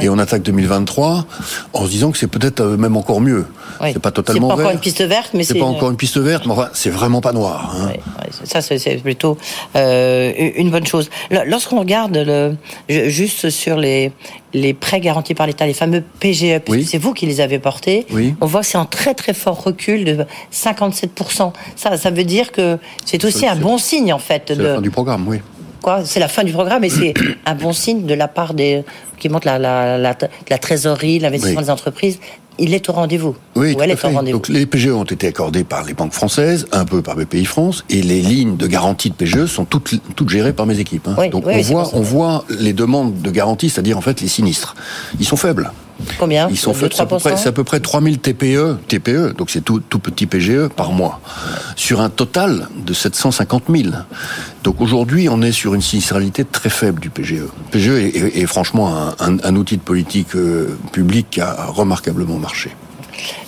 Et 0.00 0.08
on 0.08 0.18
attaque 0.18 0.42
2023 0.42 1.26
en 1.72 1.84
se 1.84 1.90
disant 1.90 2.10
que 2.10 2.18
c'est 2.18 2.26
peut-être 2.26 2.60
euh, 2.60 2.76
même 2.76 2.96
encore 2.96 3.20
mieux. 3.20 3.46
C'est 3.80 3.98
pas 3.98 4.10
totalement 4.10 4.48
C'est 4.50 4.56
pas 4.56 4.60
encore 4.62 4.72
une 4.72 4.78
piste 4.78 5.02
verte, 5.02 5.30
mais 5.34 5.44
c'est 5.44 5.58
pas 5.58 5.64
encore 5.64 5.90
une 5.90 5.96
piste 5.96 6.18
verte, 6.18 6.46
mais 6.46 6.52
enfin, 6.52 6.68
c'est 6.72 6.90
vraiment 6.90 7.20
pas 7.20 7.32
noir. 7.32 7.74
Hein. 7.76 7.92
ça, 8.44 8.60
c'est 8.60 9.02
plutôt 9.02 9.36
euh, 9.74 10.32
une 10.56 10.70
bonne 10.70 10.86
chose. 10.86 11.10
Lorsqu'on 11.30 11.80
regarde 11.80 12.16
le, 12.16 12.56
juste 12.88 13.50
sur 13.50 13.76
les 13.76 14.12
les 14.56 14.74
prêts 14.74 15.00
garantis 15.00 15.34
par 15.34 15.46
l'État, 15.46 15.66
les 15.66 15.74
fameux 15.74 16.02
PGE, 16.20 16.60
c'est 16.86 16.98
vous 16.98 17.12
qui 17.12 17.26
les 17.26 17.40
avez 17.40 17.58
portés, 17.58 18.06
on 18.40 18.46
voit 18.46 18.60
que 18.60 18.66
c'est 18.66 18.78
en 18.78 18.86
très 18.86 19.14
très 19.14 19.34
fort 19.34 19.62
recul 19.62 20.04
de 20.04 20.24
57%. 20.52 21.52
Ça, 21.76 21.96
ça 21.96 22.10
veut 22.10 22.24
dire 22.24 22.52
que 22.52 22.78
c'est 23.04 23.24
aussi 23.24 23.46
un 23.46 23.56
bon 23.56 23.78
signe 23.78 24.12
en 24.12 24.18
fait. 24.18 24.44
C'est 24.48 24.56
la 24.56 24.74
fin 24.76 24.80
du 24.80 24.90
programme, 24.90 25.28
oui. 25.28 25.40
Quoi? 25.82 26.04
C'est 26.04 26.20
la 26.20 26.28
fin 26.28 26.42
du 26.42 26.52
programme 26.52 26.82
et 26.84 26.88
c'est 26.88 27.14
un 27.46 27.54
bon 27.54 27.72
signe 27.72 28.06
de 28.06 28.14
la 28.14 28.28
part 28.28 28.54
des 28.54 28.82
qui 29.18 29.28
montre 29.28 29.46
la, 29.46 29.58
la, 29.58 29.98
la, 29.98 30.16
la 30.48 30.58
trésorerie, 30.58 31.18
l'investissement 31.18 31.62
des 31.62 31.70
entreprises 31.70 32.18
il 32.58 32.74
est 32.74 32.88
au 32.88 32.92
rendez-vous. 32.92 33.36
Oui, 33.54 33.76
elle 33.80 33.90
est 33.90 34.04
au 34.04 34.08
rendez-vous. 34.08 34.38
Donc 34.38 34.48
les 34.48 34.66
PGE 34.66 34.88
ont 34.88 35.04
été 35.04 35.28
accordés 35.28 35.64
par 35.64 35.84
les 35.84 35.94
banques 35.94 36.12
françaises, 36.12 36.66
un 36.72 36.84
peu 36.84 37.02
par 37.02 37.16
BPI 37.16 37.44
France, 37.44 37.84
et 37.90 38.02
les 38.02 38.20
lignes 38.20 38.56
de 38.56 38.66
garantie 38.66 39.10
de 39.10 39.14
PGE 39.14 39.46
sont 39.46 39.64
toutes, 39.64 39.94
toutes 40.14 40.30
gérées 40.30 40.52
par 40.52 40.66
mes 40.66 40.78
équipes. 40.78 41.08
Hein. 41.08 41.28
Donc 41.28 41.46
on, 41.46 41.60
voit, 41.60 41.90
on 41.92 42.00
voit 42.00 42.44
les 42.48 42.72
demandes 42.72 43.20
de 43.20 43.30
garantie, 43.30 43.70
c'est-à-dire 43.70 43.98
en 43.98 44.02
fait 44.02 44.20
les 44.20 44.28
sinistres. 44.28 44.74
Ils 45.18 45.26
sont 45.26 45.36
faibles. 45.36 45.70
Combien 46.18 46.48
Ils 46.48 46.58
sont 46.58 46.74
faits, 46.74 46.94
c'est 46.94 47.02
à 47.02 47.06
peu 47.06 47.16
près, 47.16 47.36
c'est 47.36 47.48
à 47.48 47.52
peu 47.52 47.64
près 47.64 47.80
3000 47.80 48.18
TPE, 48.18 48.76
TPE, 48.86 49.34
donc 49.36 49.50
c'est 49.50 49.62
tout, 49.62 49.80
tout 49.80 49.98
petit 49.98 50.26
PGE 50.26 50.68
par 50.68 50.92
mois, 50.92 51.20
sur 51.74 52.00
un 52.00 52.10
total 52.10 52.68
de 52.76 52.92
750 52.92 53.64
000. 53.74 53.90
Donc 54.62 54.80
aujourd'hui, 54.80 55.28
on 55.28 55.42
est 55.42 55.52
sur 55.52 55.74
une 55.74 55.82
sinistralité 55.82 56.44
très 56.44 56.70
faible 56.70 57.00
du 57.00 57.10
PGE. 57.10 57.44
PGE 57.70 57.90
est, 58.14 58.46
franchement 58.46 59.14
un, 59.20 59.38
un, 59.42 59.56
outil 59.56 59.76
de 59.76 59.82
politique 59.82 60.34
euh, 60.34 60.76
publique 60.92 61.28
qui 61.30 61.40
a 61.40 61.66
remarquablement 61.66 62.36
marché. 62.36 62.70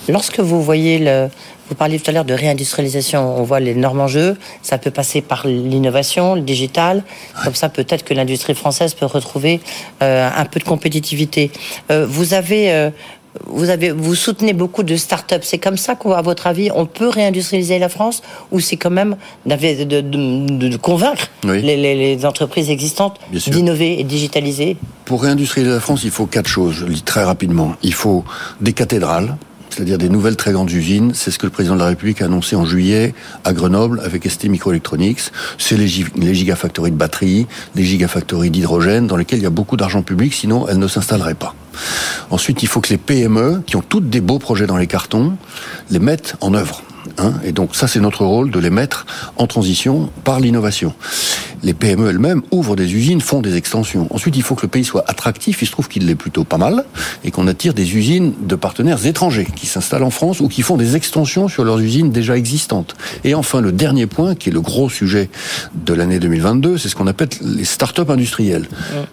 Lorsque 0.08 0.40
vous 0.40 0.62
voyez 0.62 0.98
le, 0.98 1.28
vous 1.68 1.74
parliez 1.74 1.98
tout 1.98 2.10
à 2.10 2.14
l'heure 2.14 2.24
de 2.24 2.34
réindustrialisation. 2.34 3.38
On 3.38 3.42
voit 3.42 3.60
l'énorme 3.60 4.00
enjeu. 4.00 4.36
Ça 4.62 4.78
peut 4.78 4.90
passer 4.90 5.20
par 5.20 5.46
l'innovation, 5.46 6.34
le 6.34 6.40
digital. 6.40 7.02
Comme 7.44 7.54
ça, 7.54 7.68
peut-être 7.68 8.04
que 8.04 8.14
l'industrie 8.14 8.54
française 8.54 8.94
peut 8.94 9.06
retrouver 9.06 9.60
euh, 10.02 10.28
un 10.34 10.44
peu 10.46 10.60
de 10.60 10.64
compétitivité. 10.64 11.50
Euh, 11.90 12.06
vous 12.08 12.34
avez 12.34 12.72
euh, 12.72 12.90
vous 13.46 13.68
avez, 13.68 13.90
vous 13.90 14.14
soutenez 14.14 14.52
beaucoup 14.52 14.82
de 14.82 14.96
start-up. 14.96 15.42
C'est 15.44 15.58
comme 15.58 15.76
ça 15.76 15.94
qu'à 15.94 16.22
votre 16.22 16.46
avis, 16.46 16.70
on 16.74 16.86
peut 16.86 17.08
réindustrialiser 17.08 17.78
la 17.78 17.88
France 17.88 18.22
ou 18.50 18.58
c'est 18.58 18.76
quand 18.76 18.90
même 18.90 19.16
de, 19.46 19.84
de, 19.84 20.00
de, 20.00 20.76
convaincre 20.76 21.28
les, 21.44 21.60
les, 21.60 21.94
les, 21.94 22.26
entreprises 22.26 22.70
existantes 22.70 23.20
d'innover 23.30 24.00
et 24.00 24.04
digitaliser? 24.04 24.76
Pour 25.04 25.22
réindustrialiser 25.22 25.74
la 25.74 25.80
France, 25.80 26.02
il 26.04 26.10
faut 26.10 26.26
quatre 26.26 26.48
choses. 26.48 26.74
Je 26.74 26.86
le 26.86 26.94
dis 26.94 27.02
très 27.02 27.22
rapidement. 27.22 27.74
Il 27.82 27.94
faut 27.94 28.24
des 28.60 28.72
cathédrales 28.72 29.36
c'est-à-dire 29.70 29.98
des 29.98 30.08
nouvelles 30.08 30.37
très 30.37 30.52
grandes 30.52 30.70
usines. 30.70 31.12
C'est 31.14 31.30
ce 31.30 31.38
que 31.38 31.46
le 31.46 31.50
président 31.50 31.75
de 31.75 31.80
la 31.80 31.87
République 31.87 32.22
a 32.22 32.26
annoncé 32.26 32.56
en 32.56 32.64
juillet 32.64 33.14
à 33.44 33.52
Grenoble 33.52 34.00
avec 34.04 34.28
ST 34.28 34.44
Microelectronics. 34.44 35.20
C'est 35.58 35.76
les, 35.76 35.88
gigafactories 35.88 36.90
de 36.90 36.96
batteries, 36.96 37.46
les 37.75 37.84
gigafactories 37.84 38.50
d'hydrogène 38.50 39.06
dans 39.06 39.16
lesquelles 39.16 39.40
il 39.40 39.44
y 39.44 39.46
a 39.46 39.50
beaucoup 39.50 39.76
d'argent 39.76 40.02
public, 40.02 40.34
sinon 40.34 40.66
elles 40.68 40.78
ne 40.78 40.88
s'installerait 40.88 41.34
pas. 41.34 41.54
Ensuite, 42.30 42.62
il 42.62 42.68
faut 42.68 42.80
que 42.80 42.90
les 42.90 42.98
PME, 42.98 43.62
qui 43.66 43.76
ont 43.76 43.84
toutes 43.87 44.10
des 44.10 44.20
beaux 44.20 44.38
projets 44.38 44.66
dans 44.66 44.76
les 44.76 44.87
cartons, 44.87 45.37
les 45.90 45.98
mettent 45.98 46.37
en 46.40 46.54
œuvre. 46.54 46.82
Hein 47.16 47.34
et 47.44 47.52
donc 47.52 47.75
ça, 47.75 47.88
c'est 47.88 48.00
notre 48.00 48.25
rôle 48.25 48.50
de 48.50 48.58
les 48.58 48.70
mettre 48.70 49.06
en 49.37 49.46
transition 49.46 50.10
par 50.25 50.40
l'innovation. 50.40 50.94
Les 51.62 51.74
PME 51.74 52.08
elles-mêmes 52.10 52.42
ouvrent 52.50 52.76
des 52.76 52.94
usines, 52.94 53.20
font 53.20 53.40
des 53.40 53.56
extensions. 53.56 54.06
Ensuite, 54.10 54.36
il 54.36 54.42
faut 54.42 54.54
que 54.54 54.62
le 54.62 54.68
pays 54.68 54.84
soit 54.84 55.04
attractif. 55.06 55.62
Il 55.62 55.66
se 55.66 55.72
trouve 55.72 55.88
qu'il 55.88 56.06
l'est 56.06 56.14
plutôt 56.14 56.44
pas 56.44 56.58
mal 56.58 56.84
et 57.24 57.30
qu'on 57.30 57.46
attire 57.46 57.74
des 57.74 57.96
usines 57.96 58.32
de 58.40 58.54
partenaires 58.54 59.04
étrangers 59.06 59.48
qui 59.54 59.66
s'installent 59.66 60.02
en 60.02 60.10
France 60.10 60.40
ou 60.40 60.48
qui 60.48 60.62
font 60.62 60.76
des 60.76 60.96
extensions 60.96 61.48
sur 61.48 61.64
leurs 61.64 61.80
usines 61.80 62.10
déjà 62.10 62.36
existantes. 62.36 62.96
Et 63.24 63.34
enfin, 63.34 63.60
le 63.60 63.72
dernier 63.72 64.06
point, 64.06 64.34
qui 64.34 64.50
est 64.50 64.52
le 64.52 64.60
gros 64.60 64.88
sujet 64.88 65.30
de 65.74 65.94
l'année 65.94 66.18
2022, 66.18 66.78
c'est 66.78 66.88
ce 66.88 66.94
qu'on 66.94 67.06
appelle 67.06 67.28
les 67.40 67.64
start-up 67.64 68.10
industrielles. 68.10 68.68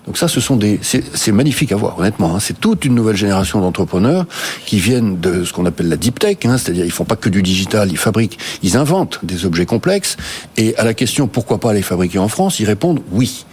Donc 0.06 0.18
ça, 0.18 0.28
ce 0.28 0.40
sont 0.40 0.56
des, 0.56 0.80
c'est 0.82 1.32
magnifique 1.32 1.72
à 1.72 1.76
voir, 1.76 2.00
honnêtement. 2.00 2.36
Hein. 2.36 2.40
C'est 2.40 2.60
toute 2.60 2.86
une 2.86 2.96
nouvelle 2.96 3.18
génération 3.18 3.62
d'entrepreneurs 3.62 4.26
qui 4.66 4.80
viennent 4.80 5.20
de 5.20 5.44
ce 5.44 5.54
qu'on 5.54 5.66
appelle 5.66 5.90
la 5.90 5.98
deep 5.98 6.20
tech, 6.20 6.38
hein, 6.46 6.58
c'est-à-dire 6.58 6.86
ils 6.86 6.92
font 6.92 7.06
pas 7.06 7.16
que 7.16 7.30
du 7.30 7.42
digital, 7.42 7.90
ils 7.92 7.98
fabriquent, 7.98 8.38
ils 8.64 8.78
inventent 8.78 9.20
des 9.24 9.46
objets 9.46 9.66
complexes. 9.66 10.18
Et 10.58 10.76
à 10.78 10.84
la 10.84 10.94
question 10.94 11.28
pourquoi 11.28 11.60
pas 11.60 11.74
les 11.74 11.82
fabriquer 11.82 12.20
en 12.20 12.28
France, 12.36 12.60
ils 12.60 12.66
répondent 12.66 13.00
oui. 13.14 13.46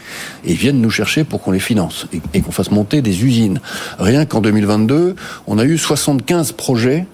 Et 0.44 0.54
viennent 0.54 0.80
nous 0.80 0.90
chercher 0.90 1.22
pour 1.22 1.40
qu'on 1.40 1.52
les 1.52 1.60
finance 1.60 2.08
et, 2.34 2.40
qu'on 2.40 2.50
fasse 2.50 2.72
monter 2.72 3.00
des 3.00 3.24
usines. 3.24 3.60
Rien 4.00 4.26
qu'en 4.26 4.40
2022, 4.40 5.14
on 5.46 5.58
a 5.58 5.64
eu 5.64 5.78
75 5.78 6.50
projets 6.50 7.06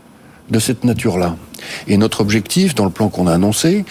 de 0.48 0.58
cette 0.60 0.84
nature-là. 0.84 1.36
Et 1.86 1.98
notre 1.98 2.22
objectif, 2.22 2.74
dans 2.74 2.86
le 2.86 2.90
plan 2.90 3.10
qu'on 3.10 3.26
a 3.26 3.34
annoncé, 3.34 3.84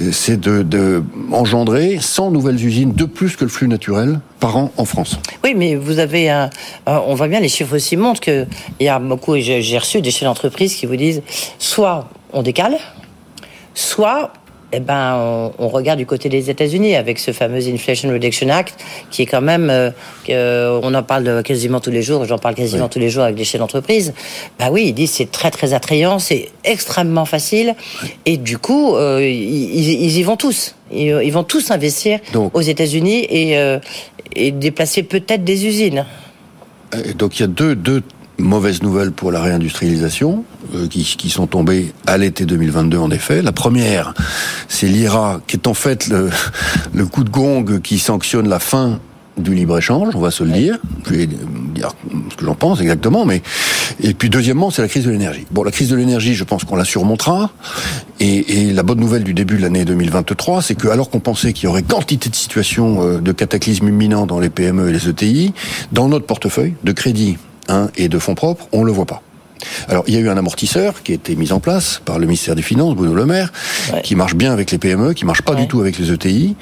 euh, 0.00 0.08
c'est 0.10 0.40
de, 0.40 1.04
engendrer 1.30 1.98
100 2.00 2.30
nouvelles 2.30 2.64
usines 2.64 2.94
de 2.94 3.04
plus 3.04 3.36
que 3.36 3.44
le 3.44 3.50
flux 3.50 3.68
naturel 3.68 4.20
par 4.40 4.56
an 4.56 4.72
en 4.78 4.86
France. 4.86 5.18
Oui, 5.44 5.52
mais 5.54 5.74
vous 5.74 5.98
avez 5.98 6.30
un... 6.30 6.48
On 6.86 7.14
voit 7.14 7.28
bien, 7.28 7.40
les 7.40 7.50
chiffres 7.50 7.76
aussi 7.76 7.98
montrent 7.98 8.22
qu'il 8.22 8.46
y 8.80 8.88
a 8.88 8.98
beaucoup, 8.98 9.36
j'ai 9.38 9.76
reçu 9.76 10.00
des 10.00 10.10
chefs 10.10 10.24
d'entreprise 10.24 10.74
qui 10.76 10.86
vous 10.86 10.96
disent, 10.96 11.20
soit 11.58 12.08
on 12.32 12.42
décale, 12.42 12.78
soit 13.74 14.32
eh 14.72 14.80
ben, 14.80 15.52
on, 15.58 15.68
regarde 15.68 15.98
du 15.98 16.06
côté 16.06 16.28
des 16.28 16.50
États-Unis 16.50 16.94
avec 16.94 17.18
ce 17.18 17.32
fameux 17.32 17.66
Inflation 17.68 18.10
Reduction 18.10 18.48
Act, 18.50 18.74
qui 19.10 19.22
est 19.22 19.26
quand 19.26 19.40
même, 19.40 19.70
euh, 19.70 20.80
on 20.82 20.94
en 20.94 21.02
parle 21.02 21.42
quasiment 21.42 21.80
tous 21.80 21.90
les 21.90 22.02
jours, 22.02 22.24
j'en 22.26 22.38
parle 22.38 22.54
quasiment 22.54 22.88
tous 22.88 22.98
les 22.98 23.08
jours 23.08 23.24
avec 23.24 23.36
des 23.36 23.44
chefs 23.44 23.60
d'entreprise. 23.60 24.12
Bah 24.58 24.66
oui, 24.70 24.86
ils 24.88 24.92
disent 24.92 25.12
c'est 25.12 25.30
très 25.30 25.50
très 25.50 25.72
attrayant, 25.72 26.18
c'est 26.18 26.50
extrêmement 26.64 27.24
facile, 27.24 27.74
et 28.26 28.36
du 28.36 28.58
coup, 28.58 28.94
euh, 28.94 29.26
ils, 29.26 30.18
y 30.18 30.22
vont 30.22 30.36
tous. 30.36 30.74
Ils, 30.92 31.32
vont 31.32 31.44
tous 31.44 31.70
investir 31.70 32.20
aux 32.34 32.62
États-Unis 32.62 33.26
et, 33.28 33.58
euh, 33.58 33.78
et 34.34 34.50
déplacer 34.50 35.02
peut-être 35.02 35.44
des 35.44 35.66
usines. 35.66 36.04
Donc 37.16 37.38
il 37.38 37.42
y 37.42 37.44
a 37.44 37.48
deux, 37.48 37.74
deux 37.74 38.02
mauvaises 38.38 38.82
nouvelles 38.82 39.12
pour 39.12 39.32
la 39.32 39.40
réindustrialisation, 39.40 40.44
euh, 40.74 40.86
qui, 40.88 41.02
qui, 41.02 41.30
sont 41.30 41.46
tombées 41.46 41.92
à 42.06 42.18
l'été 42.18 42.44
2022 42.44 42.98
en 42.98 43.10
effet. 43.10 43.42
La 43.42 43.52
première, 43.52 44.14
c'est 44.68 44.86
l'IRA, 44.86 45.40
qui 45.46 45.56
est 45.56 45.66
en 45.66 45.74
fait 45.74 46.08
le, 46.08 46.30
le 46.94 47.06
coup 47.06 47.24
de 47.24 47.30
gong 47.30 47.80
qui 47.82 47.98
sanctionne 47.98 48.48
la 48.48 48.58
fin 48.58 49.00
du 49.38 49.54
libre-échange, 49.54 50.14
on 50.14 50.20
va 50.20 50.30
se 50.30 50.44
le 50.44 50.50
dire. 50.50 50.78
Je 51.06 51.14
vais 51.14 51.26
dire 51.26 51.92
ce 52.30 52.36
que 52.36 52.44
j'en 52.44 52.54
pense 52.54 52.80
exactement, 52.80 53.24
mais 53.24 53.42
et 54.02 54.14
puis 54.14 54.30
deuxièmement, 54.30 54.70
c'est 54.70 54.82
la 54.82 54.88
crise 54.88 55.04
de 55.04 55.10
l'énergie. 55.10 55.46
Bon, 55.50 55.62
la 55.62 55.70
crise 55.70 55.88
de 55.88 55.96
l'énergie, 55.96 56.34
je 56.34 56.44
pense 56.44 56.64
qu'on 56.64 56.76
la 56.76 56.84
surmontera. 56.84 57.50
Et, 58.20 58.68
et, 58.68 58.72
la 58.72 58.82
bonne 58.82 58.98
nouvelle 58.98 59.22
du 59.22 59.34
début 59.34 59.56
de 59.56 59.62
l'année 59.62 59.84
2023, 59.84 60.62
c'est 60.62 60.74
que 60.74 60.88
alors 60.88 61.08
qu'on 61.08 61.20
pensait 61.20 61.52
qu'il 61.52 61.64
y 61.64 61.66
aurait 61.68 61.82
quantité 61.82 62.28
de 62.28 62.34
situations 62.34 63.06
euh, 63.06 63.18
de 63.18 63.32
cataclysmes 63.32 63.88
imminents 63.88 64.26
dans 64.26 64.40
les 64.40 64.50
PME 64.50 64.88
et 64.88 64.92
les 64.92 65.08
ETI, 65.08 65.52
dans 65.92 66.08
notre 66.08 66.26
portefeuille 66.26 66.74
de 66.82 66.92
crédit 66.92 67.38
Hein, 67.68 67.88
et 67.96 68.08
de 68.08 68.18
fonds 68.18 68.34
propres, 68.34 68.66
on 68.72 68.82
le 68.82 68.92
voit 68.92 69.06
pas. 69.06 69.22
Alors, 69.88 70.04
il 70.06 70.14
y 70.14 70.16
a 70.16 70.20
eu 70.20 70.28
un 70.28 70.36
amortisseur 70.36 71.02
qui 71.02 71.12
a 71.12 71.14
été 71.14 71.36
mis 71.36 71.52
en 71.52 71.60
place 71.60 72.00
par 72.04 72.18
le 72.18 72.26
ministère 72.26 72.54
des 72.54 72.62
Finances, 72.62 72.94
Bruno 72.94 73.14
Le 73.14 73.26
Maire, 73.26 73.52
qui 74.02 74.14
marche 74.14 74.34
bien 74.34 74.52
avec 74.52 74.70
les 74.70 74.78
PME, 74.78 75.14
qui 75.14 75.24
marche 75.24 75.42
pas 75.42 75.54
du 75.54 75.66
tout 75.66 75.80
avec 75.80 75.98
les 75.98 76.12
ETI, 76.12 76.54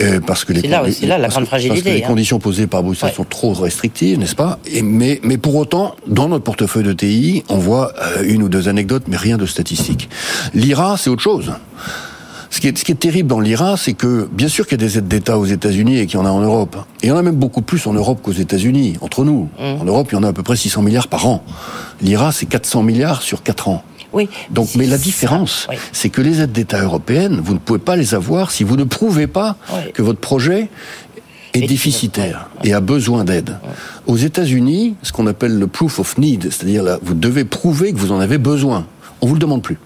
euh, 0.00 0.20
parce 0.20 0.44
que 0.44 0.52
les, 0.52 0.62
là, 0.62 0.82
là, 1.02 1.18
la 1.18 1.28
grande 1.28 1.46
fragilité, 1.46 1.74
parce 1.74 1.94
que 1.94 1.98
les 1.98 2.04
hein. 2.04 2.06
conditions 2.06 2.38
posées 2.38 2.66
par 2.66 2.82
Bruxelles 2.82 3.12
sont 3.14 3.24
trop 3.24 3.52
restrictives, 3.52 4.18
n'est-ce 4.18 4.34
pas? 4.34 4.58
Et, 4.66 4.82
mais, 4.82 5.20
mais 5.22 5.36
pour 5.36 5.56
autant, 5.56 5.94
dans 6.06 6.28
notre 6.28 6.44
portefeuille 6.44 6.84
de 6.84 6.92
TI, 6.92 7.44
on 7.48 7.58
voit 7.58 7.92
euh, 8.00 8.22
une 8.24 8.42
ou 8.42 8.48
deux 8.48 8.68
anecdotes, 8.68 9.04
mais 9.08 9.16
rien 9.16 9.36
de 9.36 9.46
statistique. 9.46 10.08
L'IRA, 10.54 10.96
c'est 10.96 11.10
autre 11.10 11.22
chose. 11.22 11.52
Ce 12.52 12.60
qui, 12.60 12.68
est, 12.68 12.76
ce 12.76 12.84
qui 12.84 12.92
est 12.92 12.96
terrible 12.96 13.30
dans 13.30 13.40
l'IRA, 13.40 13.78
c'est 13.78 13.94
que 13.94 14.28
bien 14.30 14.46
sûr 14.46 14.66
qu'il 14.66 14.78
y 14.78 14.84
a 14.84 14.86
des 14.86 14.98
aides 14.98 15.08
d'État 15.08 15.38
aux 15.38 15.46
États-Unis 15.46 16.00
et 16.00 16.06
qu'il 16.06 16.18
y 16.18 16.22
en 16.22 16.26
a 16.26 16.30
en 16.30 16.40
Europe. 16.40 16.76
Et 17.02 17.06
il 17.06 17.08
y 17.08 17.10
en 17.12 17.16
a 17.16 17.22
même 17.22 17.36
beaucoup 17.36 17.62
plus 17.62 17.86
en 17.86 17.94
Europe 17.94 18.20
qu'aux 18.22 18.30
États-Unis, 18.30 18.98
entre 19.00 19.24
nous. 19.24 19.48
Mmh. 19.58 19.80
En 19.80 19.84
Europe, 19.86 20.08
il 20.12 20.16
y 20.16 20.18
en 20.18 20.22
a 20.22 20.28
à 20.28 20.32
peu 20.34 20.42
près 20.42 20.54
600 20.54 20.82
milliards 20.82 21.08
par 21.08 21.26
an. 21.26 21.42
L'IRA, 22.02 22.30
c'est 22.30 22.44
400 22.44 22.82
milliards 22.82 23.22
sur 23.22 23.42
4 23.42 23.68
ans. 23.68 23.82
Oui. 24.12 24.28
Donc, 24.50 24.68
mais 24.76 24.86
la 24.86 24.98
différence, 24.98 25.66
oui. 25.70 25.76
c'est 25.92 26.10
que 26.10 26.20
les 26.20 26.42
aides 26.42 26.52
d'État 26.52 26.82
européennes, 26.82 27.40
vous 27.42 27.54
ne 27.54 27.58
pouvez 27.58 27.78
pas 27.78 27.96
les 27.96 28.14
avoir 28.14 28.50
si 28.50 28.64
vous 28.64 28.76
ne 28.76 28.84
prouvez 28.84 29.28
pas 29.28 29.56
oui. 29.72 29.90
que 29.94 30.02
votre 30.02 30.20
projet 30.20 30.68
est 31.54 31.66
déficitaire 31.66 32.50
et 32.64 32.74
a 32.74 32.80
besoin 32.80 33.24
d'aide. 33.24 33.56
Aux 34.06 34.18
États-Unis, 34.18 34.96
ce 35.02 35.12
qu'on 35.12 35.26
appelle 35.26 35.58
le 35.58 35.66
proof 35.68 36.00
of 36.00 36.18
need, 36.18 36.50
c'est-à-dire 36.50 36.82
là, 36.82 36.98
vous 37.02 37.14
devez 37.14 37.46
prouver 37.46 37.94
que 37.94 37.98
vous 37.98 38.12
en 38.12 38.20
avez 38.20 38.36
besoin. 38.36 38.84
On 39.22 39.26
vous 39.26 39.34
le 39.34 39.40
demande 39.40 39.62
plus. 39.62 39.78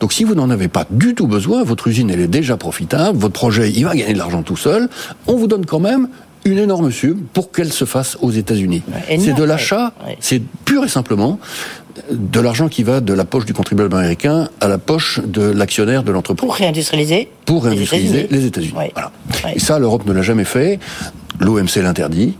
Donc 0.00 0.12
si 0.12 0.24
vous 0.24 0.34
n'en 0.34 0.50
avez 0.50 0.68
pas 0.68 0.86
du 0.90 1.14
tout 1.14 1.26
besoin, 1.26 1.62
votre 1.64 1.88
usine 1.88 2.10
elle 2.10 2.20
est 2.20 2.28
déjà 2.28 2.56
profitable, 2.56 3.18
votre 3.18 3.34
projet 3.34 3.70
il 3.70 3.84
va 3.84 3.94
gagner 3.94 4.12
de 4.12 4.18
l'argent 4.18 4.42
tout 4.42 4.56
seul, 4.56 4.88
on 5.26 5.36
vous 5.36 5.46
donne 5.46 5.66
quand 5.66 5.80
même 5.80 6.08
une 6.44 6.58
énorme 6.58 6.90
sub 6.90 7.20
pour 7.32 7.52
qu'elle 7.52 7.72
se 7.72 7.84
fasse 7.84 8.16
aux 8.20 8.32
États-Unis. 8.32 8.82
C'est 9.08 9.34
de 9.34 9.44
l'achat, 9.44 9.92
ouais. 10.06 10.16
c'est 10.20 10.42
pur 10.64 10.84
et 10.84 10.88
simplement 10.88 11.38
de 12.10 12.40
l'argent 12.40 12.68
qui 12.68 12.82
va 12.82 13.00
de 13.00 13.12
la 13.12 13.24
poche 13.24 13.44
du 13.44 13.52
contribuable 13.52 13.94
américain 13.94 14.48
à 14.60 14.68
la 14.68 14.78
poche 14.78 15.20
de 15.24 15.42
l'actionnaire 15.42 16.02
de 16.02 16.12
l'entreprise. 16.12 16.46
Pour 16.46 16.56
réindustrialiser 16.56 17.28
Pour 17.44 17.64
réindustrialiser 17.64 18.28
les 18.30 18.46
États-Unis. 18.46 18.74
Ouais. 18.76 18.92
Voilà. 18.94 19.12
Et 19.54 19.60
ça, 19.60 19.78
l'Europe 19.78 20.06
ne 20.06 20.12
l'a 20.12 20.22
jamais 20.22 20.44
fait. 20.44 20.78
L'OMC 21.38 21.76
l'interdit. 21.76 22.34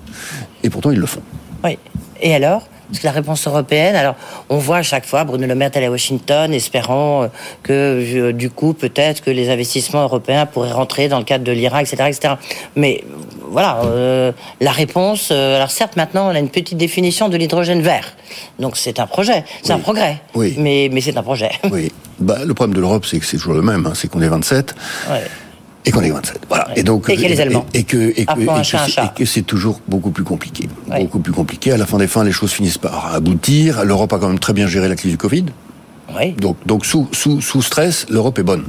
Et 0.62 0.70
pourtant, 0.70 0.90
ils 0.90 0.99
le 0.99 1.06
font. 1.06 1.22
Oui. 1.64 1.78
Et 2.20 2.34
alors? 2.34 2.66
Parce 2.92 3.00
que 3.00 3.06
la 3.06 3.12
réponse 3.12 3.46
européenne, 3.46 3.96
alors 3.96 4.16
on 4.50 4.58
voit 4.58 4.76
à 4.76 4.82
chaque 4.82 5.06
fois 5.06 5.25
Bruno 5.25 5.46
Le 5.46 5.54
Maire 5.54 5.70
aller 5.75 5.87
à 5.87 5.90
Washington, 5.90 6.52
espérant 6.52 7.30
que 7.62 7.72
euh, 7.72 8.32
du 8.34 8.50
coup 8.50 8.75
peut-être 8.75 9.22
que 9.22 9.30
les 9.30 9.49
investissements 9.49 10.02
européens 10.02 10.44
pourraient 10.44 10.72
rentrer 10.72 11.08
dans 11.08 11.16
le 11.16 11.25
cadre 11.25 11.42
de 11.42 11.52
l'Irak, 11.52 11.90
etc., 11.90 12.11
etc. 12.11 12.34
Mais 12.76 13.02
voilà, 13.49 13.80
euh, 13.84 14.32
la 14.61 14.72
réponse. 14.72 15.30
Euh, 15.32 15.56
alors 15.56 15.70
certes, 15.70 15.96
maintenant 15.96 16.26
on 16.30 16.34
a 16.34 16.38
une 16.38 16.50
petite 16.50 16.76
définition 16.76 17.30
de 17.30 17.38
l'hydrogène 17.38 17.80
vert, 17.80 18.12
donc 18.58 18.76
c'est 18.76 19.00
un 19.00 19.06
projet, 19.06 19.42
c'est 19.62 19.72
oui. 19.72 19.78
un 19.78 19.82
progrès. 19.82 20.20
Oui. 20.34 20.54
Mais 20.58 20.90
mais 20.92 21.00
c'est 21.00 21.16
un 21.16 21.22
projet. 21.22 21.50
Oui. 21.70 21.90
Bah, 22.18 22.40
le 22.44 22.52
problème 22.52 22.76
de 22.76 22.80
l'Europe, 22.80 23.06
c'est 23.06 23.18
que 23.18 23.25
c'est 23.25 23.38
toujours 23.38 23.54
le 23.54 23.62
même. 23.62 23.87
Hein, 23.87 23.92
c'est 23.94 24.08
qu'on 24.08 24.20
est 24.20 24.28
27. 24.28 24.75
Ouais 25.11 25.22
et 25.84 25.90
qu'on 25.90 26.00
est 26.00 26.10
27. 26.10 26.42
Voilà. 26.48 26.68
Ouais. 26.68 26.74
Et 26.76 26.82
donc 26.82 27.08
et, 27.08 27.16
les 27.16 27.40
Allemands. 27.40 27.66
Et, 27.74 27.80
et 27.80 27.84
que 27.84 28.12
et 28.16 28.24
que, 28.24 29.24
c'est 29.24 29.42
toujours 29.42 29.80
beaucoup 29.88 30.10
plus 30.10 30.24
compliqué. 30.24 30.68
Ouais. 30.90 31.00
Beaucoup 31.00 31.18
plus 31.18 31.32
compliqué. 31.32 31.72
À 31.72 31.76
la 31.76 31.86
fin 31.86 31.98
des 31.98 32.06
fins, 32.06 32.24
les 32.24 32.32
choses 32.32 32.52
finissent 32.52 32.78
par 32.78 33.14
aboutir. 33.14 33.84
L'Europe 33.84 34.12
a 34.12 34.18
quand 34.18 34.28
même 34.28 34.38
très 34.38 34.52
bien 34.52 34.66
géré 34.66 34.88
la 34.88 34.96
crise 34.96 35.12
du 35.12 35.18
Covid. 35.18 35.46
Oui. 36.18 36.32
Donc, 36.32 36.56
donc 36.66 36.84
sous, 36.84 37.08
sous, 37.12 37.40
sous 37.40 37.62
stress, 37.62 38.06
l'Europe 38.10 38.38
est 38.38 38.42
bonne. 38.42 38.64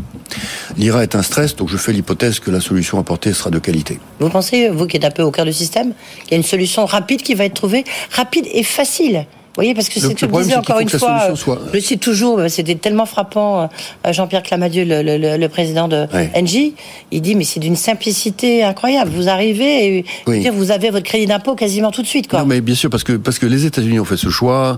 L'IRA 0.77 1.03
est 1.03 1.15
un 1.15 1.21
stress, 1.21 1.55
donc 1.55 1.69
je 1.69 1.77
fais 1.77 1.91
l'hypothèse 1.91 2.39
que 2.39 2.51
la 2.51 2.61
solution 2.61 2.99
apportée 2.99 3.33
sera 3.33 3.49
de 3.49 3.59
qualité. 3.59 3.99
Vous 4.19 4.29
pensez, 4.29 4.69
vous 4.69 4.87
qui 4.87 4.95
êtes 4.95 5.03
un 5.03 5.11
peu 5.11 5.23
au 5.23 5.31
cœur 5.31 5.45
du 5.45 5.51
système, 5.51 5.93
qu'il 6.23 6.31
y 6.31 6.33
a 6.35 6.37
une 6.37 6.43
solution 6.43 6.85
rapide 6.85 7.21
qui 7.21 7.33
va 7.33 7.43
être 7.43 7.53
trouvée, 7.53 7.83
rapide 8.11 8.47
et 8.51 8.63
facile 8.63 9.25
voyez, 9.55 9.73
parce 9.73 9.89
que 9.89 9.99
c'est 9.99 10.15
tu 10.15 10.25
le 10.25 10.31
disais 10.31 10.55
encore 10.55 10.79
une 10.79 10.89
fois, 10.89 11.29
euh, 11.29 11.35
soit... 11.35 11.59
je 11.73 11.79
cite 11.79 12.01
toujours, 12.01 12.39
c'était 12.47 12.75
tellement 12.75 13.05
frappant, 13.05 13.63
euh, 13.63 14.11
Jean-Pierre 14.11 14.43
Clamadieu, 14.43 14.83
le, 14.83 15.01
le, 15.01 15.37
le, 15.37 15.49
président 15.49 15.87
de 15.87 16.07
ouais. 16.13 16.31
Engie, 16.35 16.73
il 17.11 17.21
dit, 17.21 17.35
mais 17.35 17.43
c'est 17.43 17.59
d'une 17.59 17.75
simplicité 17.75 18.63
incroyable. 18.63 19.11
Vous 19.13 19.29
arrivez 19.29 19.97
et 19.97 20.05
oui. 20.27 20.49
vous 20.51 20.71
avez 20.71 20.89
votre 20.89 21.05
crédit 21.05 21.27
d'impôt 21.27 21.55
quasiment 21.55 21.91
tout 21.91 22.01
de 22.01 22.07
suite. 22.07 22.27
Quoi. 22.27 22.39
Non, 22.39 22.45
mais 22.45 22.61
bien 22.61 22.75
sûr, 22.75 22.89
parce 22.89 23.03
que, 23.03 23.13
parce 23.13 23.39
que 23.39 23.45
les 23.45 23.65
États-Unis 23.65 23.99
ont 23.99 24.05
fait 24.05 24.17
ce 24.17 24.29
choix, 24.29 24.77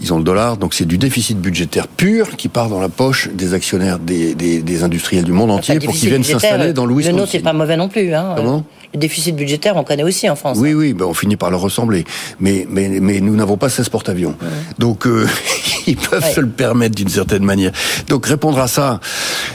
ils 0.00 0.12
ont 0.12 0.18
le 0.18 0.24
dollar, 0.24 0.56
donc 0.56 0.74
c'est 0.74 0.86
du 0.86 0.98
déficit 0.98 1.38
budgétaire 1.38 1.86
pur 1.88 2.36
qui 2.36 2.48
part 2.48 2.68
dans 2.68 2.80
la 2.80 2.88
poche 2.88 3.28
des 3.34 3.54
actionnaires 3.54 3.98
des, 3.98 4.34
des, 4.34 4.60
des 4.60 4.84
industriels 4.84 5.24
du 5.24 5.32
monde 5.32 5.50
entier 5.50 5.78
pour 5.80 5.94
qu'ils 5.94 6.08
viennent 6.08 6.24
s'installer 6.24 6.72
dans 6.72 6.86
le 6.86 6.94
Wisconsin. 6.94 7.12
Le 7.12 7.20
nôtre, 7.20 7.32
c'est 7.32 7.40
pas 7.40 7.52
mauvais 7.52 7.76
non 7.76 7.88
plus. 7.88 8.14
Hein. 8.14 8.34
Comment? 8.36 8.64
Le 8.94 9.00
déficit 9.00 9.34
budgétaire, 9.34 9.76
on 9.76 9.82
connaît 9.82 10.04
aussi 10.04 10.30
en 10.30 10.36
France. 10.36 10.56
Oui, 10.60 10.70
hein. 10.70 10.76
oui, 10.76 10.92
ben 10.92 11.04
on 11.06 11.14
finit 11.14 11.36
par 11.36 11.50
le 11.50 11.56
ressembler. 11.56 12.04
Mais, 12.38 12.64
mais, 12.70 12.88
mais 13.00 13.20
nous 13.20 13.34
n'avons 13.34 13.56
pas 13.56 13.68
16 13.68 13.88
Ouais. 14.14 14.48
Donc, 14.78 15.06
euh, 15.06 15.26
ils 15.86 15.96
peuvent 15.96 16.22
ouais. 16.22 16.32
se 16.32 16.40
le 16.40 16.48
permettre 16.48 16.94
d'une 16.94 17.08
certaine 17.08 17.44
manière. 17.44 17.72
Donc, 18.08 18.26
répondre 18.26 18.58
à 18.58 18.68
ça, 18.68 19.00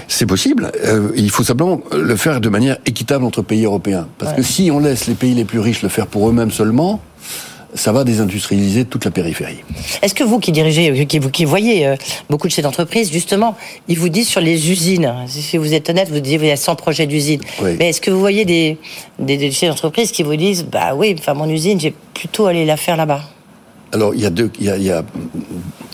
c'est 0.08 0.26
possible. 0.26 0.72
Euh, 0.84 1.12
il 1.16 1.30
faut 1.30 1.44
simplement 1.44 1.82
le 1.92 2.16
faire 2.16 2.42
de 2.42 2.50
manière 2.50 2.78
équitable 2.86 3.26
entre 3.26 3.42
pays 3.42 3.66
européens. 3.66 4.08
Parce 4.18 4.32
ouais. 4.32 4.38
que 4.38 4.44
si 4.44 4.72
on 4.72 4.80
laisse 4.80 5.08
les 5.08 5.16
pays 5.16 5.34
les 5.34 5.46
plus 5.46 5.60
riches 5.60 5.82
le 5.82 5.90
faire 5.90 6.08
pour 6.08 6.30
eux-mêmes 6.30 6.52
seulement, 6.52 7.02
ça 7.74 7.92
va 7.92 8.04
désindustrialiser 8.04 8.86
toute 8.86 9.06
la 9.06 9.12
périphérie. 9.12 9.60
Est-ce 10.02 10.14
que 10.14 10.24
vous 10.24 10.40
qui 10.40 10.52
dirigez, 10.52 11.06
qui, 11.06 11.20
vous 11.20 11.30
qui 11.30 11.46
voyez 11.46 11.86
euh, 11.86 11.96
beaucoup 12.30 12.48
de 12.48 12.52
chefs 12.52 12.64
d'entreprise, 12.64 13.12
justement, 13.12 13.56
ils 13.88 14.00
vous 14.00 14.10
disent 14.10 14.28
sur 14.28 14.42
les 14.42 14.72
usines, 14.72 15.14
si 15.28 15.58
vous 15.58 15.74
êtes 15.74 15.90
honnête, 15.90 16.10
vous 16.10 16.20
dites 16.20 16.40
qu'il 16.40 16.48
y 16.48 16.52
a 16.52 16.58
100 16.58 16.76
projets 16.76 17.06
d'usines. 17.06 17.42
Oui. 17.62 17.76
Mais 17.78 17.90
est-ce 17.90 18.02
que 18.02 18.12
vous 18.12 18.20
voyez 18.20 18.46
des, 18.46 18.78
des, 19.20 19.38
des 19.38 19.52
chefs 19.52 19.70
d'entreprise 19.70 20.12
qui 20.12 20.24
vous 20.24 20.36
disent, 20.36 20.66
bah 20.66 20.96
oui, 20.96 21.16
enfin 21.18 21.34
mon 21.34 21.50
usine, 21.50 21.80
j'ai 21.80 21.94
plutôt 22.14 22.48
aller 22.48 22.66
la 22.66 22.78
faire 22.78 22.98
là-bas? 22.98 23.22
Alors 23.92 24.14
il 24.14 24.22
y 24.22 24.26
a 24.26 24.30
deux, 24.30 24.52
il 24.60 24.66
y 24.66 24.70
a, 24.70 24.78
il 24.78 24.84
y 24.84 24.92
a 24.92 25.04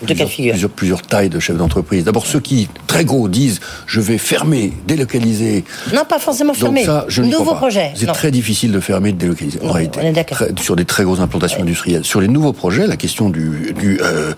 plusieurs, 0.06 0.70
plusieurs, 0.70 1.02
tailles 1.02 1.30
de 1.30 1.40
chefs 1.40 1.58
d'entreprise. 1.58 2.04
D'abord, 2.04 2.26
ceux 2.26 2.40
qui, 2.40 2.68
très 2.88 3.06
gros, 3.06 3.28
disent 3.28 3.60
je 3.88 4.02
vais 4.02 4.18
fermer, 4.18 4.74
délocaliser. 4.88 5.64
Non, 5.94 6.04
pas 6.08 6.20
forcément 6.20 6.54
fermer. 6.54 6.86
Donc 6.86 6.96
ça, 6.96 7.06
je 7.08 7.22
Nouveau 7.22 7.56
projet. 7.56 7.92
C'est 7.96 8.06
très 8.08 8.32
difficile 8.32 8.72
de 8.72 8.80
fermer, 8.80 9.12
de 9.12 9.18
délocaliser. 9.18 9.60
En 9.64 9.72
réalité, 9.72 10.00
on 10.04 10.06
est 10.06 10.24
très, 10.24 10.50
sur 10.62 10.76
des 10.76 10.86
très 10.86 11.04
grosses 11.04 11.20
implantations 11.20 11.62
industrielles. 11.62 12.06
Sur 12.06 12.22
les 12.22 12.28
nouveaux 12.28 12.54
projets, 12.54 12.88
la 12.88 12.98
question 12.98 13.30
du, 13.30 13.74
du 13.78 14.00
euh, 14.02 14.34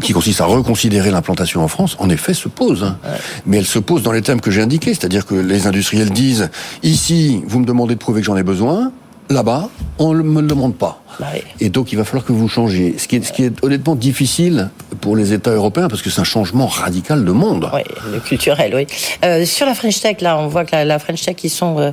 qui 0.00 0.12
consiste 0.12 0.40
à 0.40 0.44
reconsidérer 0.44 1.10
l'implantation 1.10 1.62
en 1.62 1.68
France, 1.68 1.96
en 1.98 2.10
effet, 2.10 2.34
se 2.34 2.48
pose. 2.48 2.84
Hein. 2.84 2.98
Mais 3.46 3.58
elle 3.58 3.66
se 3.66 3.78
pose 3.78 4.02
dans 4.02 4.12
les 4.12 4.22
termes 4.22 4.40
que 4.40 4.50
j'ai 4.50 4.62
indiqués, 4.62 4.94
c'est-à-dire 4.94 5.26
que 5.26 5.34
les 5.34 5.66
industriels 5.66 6.10
disent 6.10 6.50
ici, 6.82 7.42
vous 7.46 7.60
me 7.60 7.66
demandez 7.66 7.94
de 7.94 8.00
prouver 8.00 8.20
que 8.20 8.26
j'en 8.26 8.36
ai 8.36 8.42
besoin. 8.42 8.92
Là-bas, 9.28 9.68
on 9.98 10.14
ne 10.14 10.22
me 10.22 10.40
le 10.40 10.46
demande 10.46 10.76
pas. 10.76 11.02
Bah 11.20 11.26
Et 11.60 11.68
donc, 11.70 11.92
il 11.92 11.96
va 11.96 12.04
falloir 12.04 12.24
que 12.24 12.32
vous 12.32 12.48
changiez. 12.48 12.98
Ce 12.98 13.08
qui 13.08 13.16
est, 13.16 13.22
ce 13.22 13.32
qui 13.32 13.44
est 13.44 13.64
honnêtement 13.64 13.94
difficile 13.94 14.70
pour 15.00 15.16
les 15.16 15.32
États 15.32 15.50
européens, 15.50 15.88
parce 15.88 16.02
que 16.02 16.10
c'est 16.10 16.20
un 16.20 16.24
changement 16.24 16.66
radical 16.66 17.24
de 17.24 17.32
monde. 17.32 17.70
Oui, 17.72 17.80
le 18.12 18.20
culturel, 18.20 18.74
oui. 18.74 18.86
Euh, 19.24 19.44
sur 19.44 19.66
la 19.66 19.74
French 19.74 20.00
Tech, 20.00 20.20
là, 20.20 20.38
on 20.38 20.46
voit 20.46 20.64
que 20.64 20.76
la, 20.76 20.98
French 20.98 21.22
Tech, 21.22 21.36
ils 21.42 21.50
sont 21.50 21.78
euh, 21.78 21.90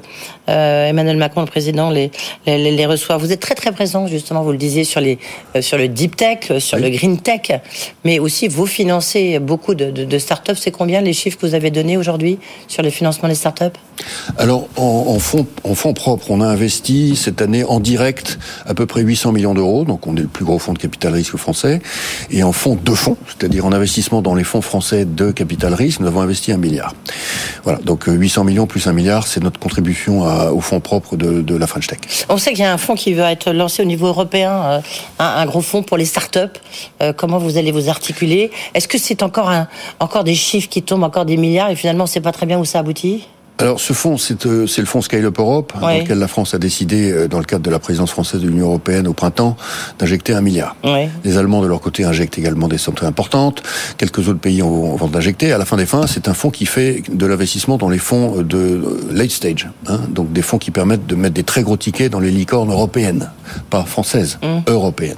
euh, 0.50 0.90
Emmanuel 0.90 1.18
Macron, 1.18 1.42
le 1.42 1.48
président, 1.48 1.90
les, 1.90 2.12
les, 2.46 2.72
les, 2.72 2.86
reçoit. 2.86 3.18
Vous 3.18 3.32
êtes 3.32 3.40
très 3.40 3.56
très 3.56 3.72
présent, 3.72 4.08
justement, 4.08 4.44
vous 4.44 4.52
le 4.52 4.58
disiez, 4.58 4.84
sur 4.84 5.02
les 5.02 5.20
sur 5.62 5.78
le 5.78 5.88
deep 5.88 6.16
tech, 6.16 6.60
sur 6.60 6.78
le 6.78 6.90
green 6.90 7.20
tech, 7.20 7.52
mais 8.04 8.20
aussi 8.20 8.48
vous 8.48 8.66
financez 8.66 9.40
beaucoup 9.40 9.76
de, 9.76 9.92
de, 9.92 10.06
de 10.06 10.20
startups. 10.20 10.56
C'est 10.56 10.72
combien 10.72 11.02
les 11.02 11.14
chiffres 11.14 11.38
que 11.38 11.46
vous 11.46 11.56
avez 11.56 11.72
donnés 11.72 11.98
aujourd'hui 11.98 12.40
sur 12.68 12.84
le 12.84 12.90
financement 12.90 13.30
des 13.30 13.36
startups? 13.36 13.78
Alors, 14.38 14.68
en, 14.78 15.06
en 15.08 15.20
fonds 15.20 15.48
en 15.64 15.76
fonds 15.76 15.94
propres, 15.94 16.32
on 16.32 16.42
a 16.42 16.48
investi 16.48 17.16
cette 17.16 17.42
année 17.42 17.64
en 17.64 17.80
direct 17.80 18.40
à 18.66 18.74
peu 18.74 18.86
près 18.86 19.04
800 19.14 19.32
millions 19.32 19.54
d'euros, 19.54 19.86
donc 19.86 20.08
on 20.08 20.18
est 20.18 20.22
le 20.22 20.28
plus 20.28 20.44
gros 20.44 20.58
fonds 20.58 20.74
de 20.74 20.80
capital 20.80 21.14
risque 21.14 21.38
français, 21.38 21.82
et 22.32 22.42
en 22.42 22.52
fonds 22.52 22.76
de 22.82 22.94
fonds, 22.96 23.16
c'est-à-dire 23.28 23.64
en 23.64 23.72
investissement 23.72 24.24
dans 24.24 24.34
les 24.34 24.44
fonds 24.44 24.62
français 24.62 25.06
de 25.06 25.30
capital 25.30 25.76
risque, 25.76 26.00
nous 26.00 26.08
avons 26.08 26.22
investi 26.22 26.52
un 26.52 26.58
milliard. 26.58 26.96
Voilà, 27.64 27.78
donc 27.78 28.06
800 28.08 28.42
euh, 28.42 28.44
millions 28.44 28.66
plus 28.66 28.88
un 28.88 28.94
milliard, 28.94 29.28
c'est 29.28 29.44
notre 29.44 29.60
contribution 29.60 30.24
au 30.52 30.62
fonds 30.62 30.80
propre 30.80 31.16
de, 31.16 31.56
la 31.56 31.68
French 31.68 31.86
Tech. 31.86 32.00
On 32.28 32.38
sait 32.38 32.54
qu'il 32.54 32.62
y 32.62 32.66
a 32.66 32.74
un 32.74 32.80
fonds 32.80 32.96
qui 32.96 33.14
va 33.14 33.32
être 33.32 33.52
lancé 33.52 33.84
au 33.84 33.86
niveau 33.86 34.08
européen, 34.08 34.52
euh, 34.52 34.80
un, 35.20 35.46
gros 35.46 35.62
fonds 35.62 35.84
pour 35.84 35.98
les 35.98 36.06
startups. 36.06 36.40
Euh, 37.04 37.14
comment 37.14 37.38
vous 37.38 37.58
allez 37.58 37.72
vous 37.72 37.88
articuler? 37.88 38.50
Est-ce 38.74 38.88
que 38.88 38.98
c'est 38.98 39.22
encore, 39.22 39.52
encore 40.00 40.24
des 40.24 40.34
chiffres 40.34 40.70
qui 40.70 40.82
tombent, 40.82 41.04
encore 41.04 41.26
des 41.26 41.38
milliards, 41.38 41.70
et 41.70 41.76
finalement 41.76 42.06
on 42.06 42.08
ne 42.08 42.12
sait 42.12 42.22
pas 42.22 42.32
très 42.32 42.48
bien 42.48 42.58
où 42.58 42.66
ça 42.66 42.80
aboutit? 42.80 43.28
Alors 43.60 43.80
ce 43.80 43.94
fonds, 43.94 44.18
c'est 44.18 44.46
euh, 44.46 44.66
le 44.78 44.86
fonds 44.86 45.02
Scale-up 45.02 45.38
Europe, 45.38 45.74
dans 45.80 45.88
lequel 45.88 46.18
la 46.18 46.28
France 46.28 46.54
a 46.54 46.58
décidé, 46.58 47.12
euh, 47.12 47.28
dans 47.28 47.38
le 47.38 47.46
cadre 47.46 47.64
de 47.64 47.70
la 47.70 47.80
présidence 47.80 48.12
française 48.12 48.42
de 48.42 48.48
l'Union 48.48 48.68
européenne 48.68 49.08
au 49.08 49.14
printemps, 49.14 49.56
d'injecter 50.00 50.34
un 50.34 50.42
milliard. 50.42 50.76
Les 51.24 51.38
Allemands, 51.38 51.62
de 51.62 51.68
leur 51.68 51.80
côté, 51.80 52.04
injectent 52.04 52.38
également 52.38 52.68
des 52.68 52.78
sommes 52.78 52.96
très 52.96 53.06
importantes. 53.06 53.62
Quelques 53.98 54.28
autres 54.28 54.40
pays 54.40 54.62
vont, 54.62 54.96
vont 54.96 55.08
d'injecter. 55.08 55.54
À 55.54 55.58
la 55.58 55.66
fin 55.66 55.78
des 55.78 55.86
fins, 55.86 56.08
c'est 56.08 56.28
un 56.28 56.34
fonds 56.34 56.50
qui 56.50 56.66
fait 56.66 57.04
de 57.12 57.26
l'investissement 57.26 57.78
dans 57.78 57.90
les 57.90 58.00
fonds 58.00 58.42
de 58.42 58.58
euh, 58.58 59.08
late 59.12 59.32
stage. 59.32 59.70
Hein, 59.88 60.00
donc 60.10 60.34
des 60.34 60.42
fonds 60.42 60.58
qui 60.58 60.72
permettent 60.72 61.06
de 61.06 61.16
mettre 61.16 61.36
des 61.36 61.44
très 61.44 61.62
gros 61.62 61.78
tickets 61.78 62.12
dans 62.12 62.20
les 62.20 62.32
licornes 62.32 62.72
européennes, 62.72 63.30
pas 63.70 63.84
françaises, 63.84 64.40
mmh. 64.42 64.70
européennes. 64.70 65.18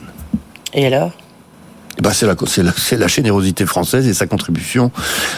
Et 0.74 0.86
alors? 0.86 1.12
Bah 2.02 2.12
c'est 2.14 2.26
la, 2.26 2.36
c'est 2.46 2.64
la, 2.64 2.74
la, 2.98 3.08
générosité 3.08 3.66
française 3.66 4.08
et 4.08 4.14
sa 4.14 4.28
contribution 4.28 4.92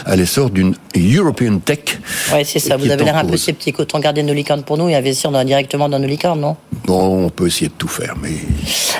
à 0.04 0.16
l'essor 0.16 0.50
d'une 0.50 0.74
European 0.96 1.58
Tech. 1.58 2.00
Ouais, 2.32 2.44
c'est 2.44 2.58
ça. 2.58 2.76
Vous 2.76 2.90
avez 2.90 3.04
l'air 3.04 3.16
un 3.16 3.24
peu 3.24 3.36
sceptique. 3.36 3.78
Autant 3.78 4.00
garder 4.00 4.22
nos 4.22 4.34
licornes 4.34 4.62
pour 4.62 4.76
nous 4.76 4.88
et 4.88 4.96
investir 4.96 5.30
directement 5.44 5.88
dans 5.88 5.98
nos 5.98 6.08
licornes, 6.08 6.40
non? 6.40 6.56
Bon, 6.84 7.26
on 7.26 7.30
peut 7.30 7.46
essayer 7.46 7.68
de 7.68 7.74
tout 7.74 7.88
faire, 7.88 8.14
mais. 8.20 8.30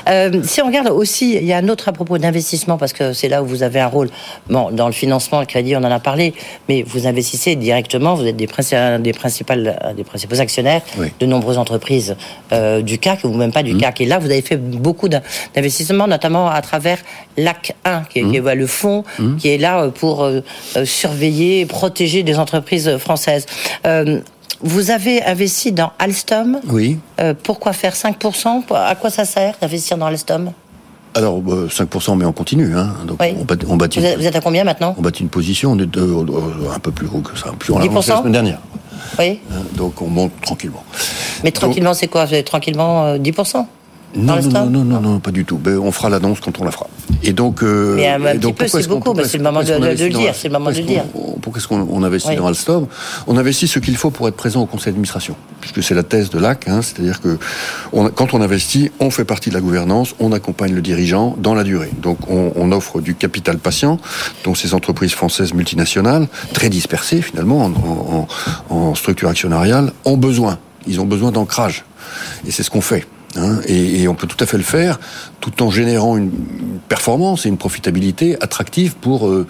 Euh, 0.08 0.42
si 0.44 0.62
on 0.62 0.66
regarde 0.66 0.88
aussi, 0.88 1.34
il 1.34 1.44
y 1.44 1.52
a 1.52 1.58
un 1.58 1.68
autre 1.68 1.88
à 1.88 1.92
propos 1.92 2.18
d'investissement, 2.18 2.78
parce 2.78 2.92
que 2.92 3.12
c'est 3.12 3.28
là 3.28 3.42
où 3.42 3.46
vous 3.46 3.62
avez 3.62 3.80
un 3.80 3.86
rôle. 3.86 4.08
Bon, 4.48 4.70
dans 4.70 4.86
le 4.86 4.92
financement, 4.92 5.40
le 5.40 5.46
crédit, 5.46 5.74
on 5.74 5.80
en 5.80 5.90
a 5.90 6.00
parlé, 6.00 6.34
mais 6.68 6.82
vous 6.82 7.06
investissez 7.06 7.56
directement. 7.56 8.14
Vous 8.14 8.26
êtes 8.26 8.36
des, 8.36 8.46
des, 8.46 9.12
principales, 9.12 9.94
des 9.96 10.04
principaux 10.04 10.40
actionnaires 10.40 10.82
de 11.18 11.26
nombreuses 11.26 11.58
entreprises 11.58 12.16
euh, 12.52 12.82
du 12.82 12.98
CAC, 12.98 13.24
ou 13.24 13.32
même 13.34 13.52
pas 13.52 13.62
du 13.62 13.74
mmh. 13.74 13.80
CAC. 13.80 14.00
Et 14.02 14.06
là, 14.06 14.18
vous 14.18 14.30
avez 14.30 14.42
fait 14.42 14.56
beaucoup 14.56 15.08
d'investissements, 15.08 16.06
notamment 16.06 16.48
à 16.48 16.60
travers 16.62 16.98
LAC 17.48 17.74
1, 17.84 18.02
qui 18.02 18.18
est, 18.18 18.22
mmh. 18.22 18.52
le 18.52 18.66
fonds 18.66 19.04
mmh. 19.18 19.36
qui 19.36 19.48
est 19.48 19.58
là 19.58 19.80
euh, 19.80 19.90
pour 19.90 20.22
euh, 20.22 20.40
euh, 20.76 20.84
surveiller 20.84 21.60
et 21.60 21.66
protéger 21.66 22.22
des 22.22 22.38
entreprises 22.38 22.98
françaises. 22.98 23.46
vous 24.60 24.90
avez 24.90 25.22
investi 25.22 25.72
dans 25.72 25.92
Alstom. 25.98 26.60
Oui. 26.68 26.98
pourquoi 27.44 27.72
faire 27.72 27.94
5% 27.94 28.64
À 28.74 28.94
quoi 28.96 29.10
ça 29.10 29.24
sert 29.24 29.54
d'investir 29.60 29.96
dans 29.96 30.06
Alstom? 30.06 30.52
Alors, 31.14 31.40
5%, 31.40 32.16
mais 32.16 32.24
on 32.24 32.32
continue. 32.32 32.76
Hein. 32.76 32.92
Donc, 33.06 33.20
on, 33.68 33.76
bâtit, 33.76 34.00
vous, 34.00 34.26
êtes, 34.26 34.36
à 34.36 34.40
combien 34.40 34.64
maintenant? 34.64 34.94
On 34.98 35.02
bâtit 35.02 35.22
une 35.22 35.30
position, 35.30 35.72
on 35.72 35.78
est 35.78 35.96
un 36.76 36.78
peu 36.80 36.90
plus 36.90 37.06
haut 37.06 37.20
que 37.20 37.38
ça. 37.38 37.52
Plus 37.58 37.72
on 37.72 37.78
la 37.78 38.02
semaine 38.02 38.32
dernière. 38.32 38.60
Oui. 39.18 39.40
Donc, 39.74 40.02
on 40.02 40.08
monte 40.08 40.32
tranquillement. 40.42 40.84
Mais 41.44 41.52
tranquillement, 41.52 41.94
c'est 41.94 42.08
quoi? 42.08 42.26
Tranquillement 42.42 43.16
10% 43.16 43.66
non, 44.14 44.40
non, 44.42 44.66
non, 44.66 44.84
non, 44.84 45.00
non, 45.00 45.20
pas 45.20 45.30
du 45.30 45.44
tout. 45.44 45.58
Ben, 45.58 45.78
on 45.78 45.92
fera 45.92 46.08
l'annonce 46.08 46.40
quand 46.40 46.58
on 46.60 46.64
la 46.64 46.70
fera. 46.70 46.86
Et 47.22 47.32
donc, 47.32 47.62
euh, 47.62 47.96
mais 47.96 48.08
un, 48.08 48.38
petit 48.38 48.52
peu, 48.52 48.66
c'est 48.66 48.88
beaucoup, 48.88 49.12
mais 49.12 49.24
c'est 49.24 49.36
le 49.36 49.44
moment 49.44 49.62
de, 49.62 49.72
le 49.72 49.94
dire. 49.94 50.34
C'est 50.34 50.48
le 50.48 50.54
moment 50.54 50.70
de 50.70 50.76
le 50.76 50.82
dire. 50.82 51.04
Pourquoi 51.42 51.60
est-ce 51.60 51.68
qu'on 51.68 52.02
investit 52.02 52.36
dans 52.36 52.46
Alstom? 52.46 52.86
On 53.26 53.36
investit 53.36 53.68
ce 53.68 53.78
qu'il 53.78 53.96
faut 53.96 54.10
pour 54.10 54.26
être 54.28 54.36
présent 54.36 54.62
au 54.62 54.66
conseil 54.66 54.92
d'administration, 54.92 55.36
puisque 55.60 55.82
c'est 55.82 55.94
la 55.94 56.02
thèse 56.02 56.30
de 56.30 56.38
l'AC. 56.38 56.68
Hein, 56.68 56.80
C'est-à-dire 56.82 57.20
que 57.20 57.38
quand 57.92 58.34
on 58.34 58.40
investit, 58.40 58.90
on 58.98 59.10
fait 59.10 59.24
partie 59.24 59.50
de 59.50 59.54
la 59.54 59.60
gouvernance, 59.60 60.14
on 60.20 60.32
accompagne 60.32 60.74
le 60.74 60.82
dirigeant 60.82 61.36
dans 61.38 61.54
la 61.54 61.64
durée. 61.64 61.90
Donc, 62.00 62.18
on, 62.30 62.52
on 62.56 62.72
offre 62.72 63.00
du 63.00 63.14
capital 63.14 63.58
patient, 63.58 63.98
dont 64.44 64.54
ces 64.54 64.72
entreprises 64.72 65.12
françaises 65.12 65.52
multinationales, 65.52 66.28
très 66.54 66.70
dispersées 66.70 67.20
finalement 67.20 67.64
en, 67.64 68.26
en, 68.70 68.74
en 68.74 68.94
structure 68.94 69.28
actionnariale, 69.28 69.92
ont 70.04 70.16
besoin. 70.16 70.58
Ils 70.86 71.00
ont 71.00 71.06
besoin 71.06 71.30
d'ancrage. 71.30 71.84
Et 72.46 72.50
c'est 72.50 72.62
ce 72.62 72.70
qu'on 72.70 72.80
fait. 72.80 73.06
Hein, 73.36 73.60
et, 73.66 74.08
on 74.08 74.14
peut 74.14 74.26
tout 74.26 74.42
à 74.42 74.46
fait 74.46 74.56
le 74.56 74.62
faire 74.62 74.98
tout 75.40 75.62
en 75.62 75.70
générant 75.70 76.16
une 76.16 76.30
performance 76.88 77.44
et 77.44 77.50
une 77.50 77.58
profitabilité 77.58 78.36
attractive 78.42 78.96
pour 78.96 79.28
euh, 79.28 79.46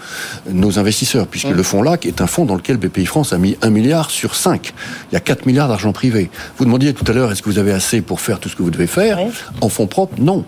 nos 0.50 0.78
investisseurs, 0.78 1.28
puisque 1.28 1.48
mmh. 1.48 1.52
le 1.52 1.62
fonds 1.62 1.82
LAC 1.82 2.06
est 2.06 2.20
un 2.20 2.26
fonds 2.26 2.44
dans 2.44 2.56
lequel 2.56 2.76
BPI 2.76 3.06
France 3.06 3.32
a 3.32 3.38
mis 3.38 3.56
un 3.62 3.70
milliard 3.70 4.10
sur 4.10 4.34
5. 4.34 4.72
Il 5.10 5.14
y 5.14 5.16
a 5.16 5.20
4 5.20 5.46
milliards 5.46 5.68
d'argent 5.68 5.92
privé. 5.92 6.30
Vous 6.58 6.64
demandiez 6.64 6.92
tout 6.92 7.04
à 7.06 7.14
l'heure, 7.14 7.30
est-ce 7.30 7.40
que 7.40 7.48
vous 7.48 7.58
avez 7.58 7.72
assez 7.72 8.00
pour 8.00 8.20
faire 8.20 8.40
tout 8.40 8.48
ce 8.48 8.56
que 8.56 8.62
vous 8.62 8.70
devez 8.70 8.88
faire 8.88 9.18
En 9.60 9.68
fonds 9.68 9.86
propres, 9.86 10.16
non. 10.20 10.44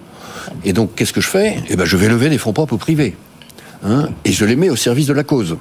Et 0.64 0.72
donc, 0.72 0.94
qu'est-ce 0.94 1.12
que 1.12 1.20
je 1.20 1.28
fais? 1.28 1.58
Eh 1.68 1.76
ben, 1.76 1.84
je 1.84 1.96
vais 1.96 2.08
lever 2.08 2.28
des 2.28 2.38
fonds 2.38 2.52
propres 2.52 2.74
au 2.74 2.78
privé. 2.78 3.16
Hein, 3.84 4.08
et 4.24 4.32
je 4.32 4.44
les 4.44 4.56
mets 4.56 4.70
au 4.70 4.76
service 4.76 5.06
de 5.06 5.12
la 5.12 5.24
cause. 5.24 5.56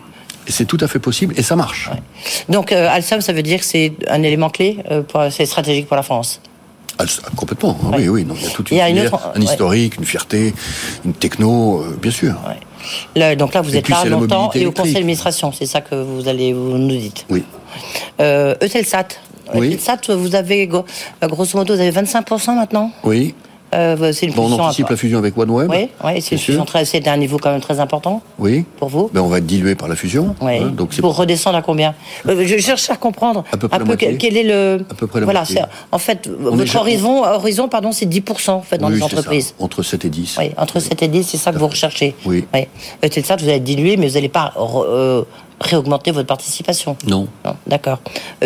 Et 0.48 0.52
c'est 0.52 0.66
tout 0.66 0.80
à 0.82 0.88
fait 0.88 1.00
possible 1.00 1.36
et 1.38 1.44
ça 1.44 1.56
marche. 1.56 1.90
Donc, 2.50 2.72
euh, 2.72 2.90
Alsam, 2.90 3.22
ça 3.22 3.34
veut 3.34 3.44
dire 3.44 3.60
que 3.60 3.66
c'est 3.66 3.94
un 4.08 4.24
élément 4.24 4.50
clé, 4.50 4.80
euh, 4.90 5.04
c'est 5.30 5.46
stratégique 5.46 5.88
pour 5.88 5.96
la 5.96 6.04
France? 6.04 6.42
Ah, 7.00 7.30
complètement, 7.36 7.78
hein, 7.86 7.92
oui, 7.96 8.10
oui. 8.10 8.26
Non, 8.26 8.36
il 8.36 8.44
y 8.44 8.48
a 8.48 8.50
toute 8.50 8.72
une, 8.72 8.80
un 8.80 9.42
historique, 9.42 9.96
une 9.98 10.06
fierté, 10.06 10.54
une 11.06 11.14
techno, 11.14 11.82
euh, 11.82 11.98
bien 12.02 12.12
sûr. 12.12 12.36
donc 13.38 13.54
là, 13.54 13.62
vous 13.62 13.76
êtes 13.76 13.88
là 13.88 14.04
longtemps 14.06 14.52
et 14.54 14.66
au 14.66 14.72
conseil 14.72 14.94
d'administration, 14.94 15.52
c'est 15.54 15.66
ça 15.66 15.80
que 15.80 15.96
vous 15.96 16.28
allez 16.28 16.52
vous 16.52 16.78
nous 16.78 16.98
dites. 16.98 17.26
Oui. 17.30 17.44
Euh, 18.20 18.56
Eutelsat. 18.62 19.08
Oui. 19.56 19.68
Eutelsat, 19.68 20.14
vous 20.14 20.36
avez 20.36 20.68
grosso 20.68 21.58
modo, 21.58 21.74
vous 21.74 21.80
avez 21.80 21.92
25% 21.92 22.56
maintenant? 22.56 22.92
Oui. 23.04 23.34
Euh, 23.74 24.12
c'est 24.14 24.26
une 24.26 24.34
bon, 24.34 24.52
on 24.52 24.60
anticipe 24.60 24.90
la 24.90 24.96
fusion 24.96 25.20
avec 25.20 25.38
OneWeb. 25.38 25.70
Oui, 25.70 25.90
oui 26.04 26.22
c'est 26.22 26.36
une 26.36 26.42
fusion 26.42 26.66
très, 26.66 26.86
c'est 26.86 27.08
un 27.08 27.18
niveau 27.18 27.38
quand 27.38 27.52
même 27.52 27.62
très 27.62 27.80
important. 27.80 28.22
Oui. 28.38 28.66
Pour 28.78 28.90
vous. 28.90 29.10
Ben, 29.14 29.22
on 29.22 29.28
va 29.28 29.38
être 29.38 29.46
dilué 29.46 29.76
par 29.76 29.88
la 29.88 29.96
fusion. 29.96 30.36
Oui. 30.42 30.58
Hein, 30.58 30.74
donc 30.76 30.96
pour 31.00 31.16
redescendre 31.16 31.58
à 31.58 31.62
combien 31.62 31.94
euh, 32.28 32.46
Je 32.46 32.58
cherche 32.58 32.90
à 32.90 32.96
comprendre 32.96 33.44
à 33.52 33.58
peu 33.58 33.68
près 33.68 33.82
un 33.82 33.86
peu 33.86 33.96
quel 33.96 34.38
est 34.38 34.44
le. 34.44 34.86
À 34.90 34.94
peu 34.94 35.08
près 35.08 35.20
la 35.20 35.26
voilà, 35.26 35.44
En 35.92 36.00
fait, 36.00 36.28
votre 36.28 36.76
horizon, 36.76 37.24
horizon, 37.24 37.68
pardon, 37.68 37.92
c'est 37.92 38.08
10 38.08 38.24
en 38.48 38.62
fait 38.62 38.78
dans 38.78 38.90
les 38.90 39.04
entreprises. 39.04 39.54
Entre 39.60 39.84
7 39.84 40.06
et 40.06 40.10
10. 40.10 40.36
Oui, 40.40 40.52
entre 40.58 40.80
7 40.80 41.04
et 41.04 41.08
10, 41.08 41.24
c'est 41.24 41.38
ça 41.38 41.52
que 41.52 41.58
vous 41.58 41.68
recherchez. 41.68 42.16
Oui. 42.26 42.46
oui. 42.54 42.68
C'est 43.12 43.26
ça, 43.26 43.36
vous 43.36 43.48
allez 43.48 43.60
diluer, 43.60 43.98
mais 43.98 44.08
vous 44.08 44.16
n'allez 44.16 44.30
pas 44.30 44.54
euh, 44.58 45.24
réaugmenter 45.60 46.12
votre 46.12 46.28
participation 46.28 46.96
Non. 47.06 47.28
non 47.46 47.56
D'accord. 47.68 48.00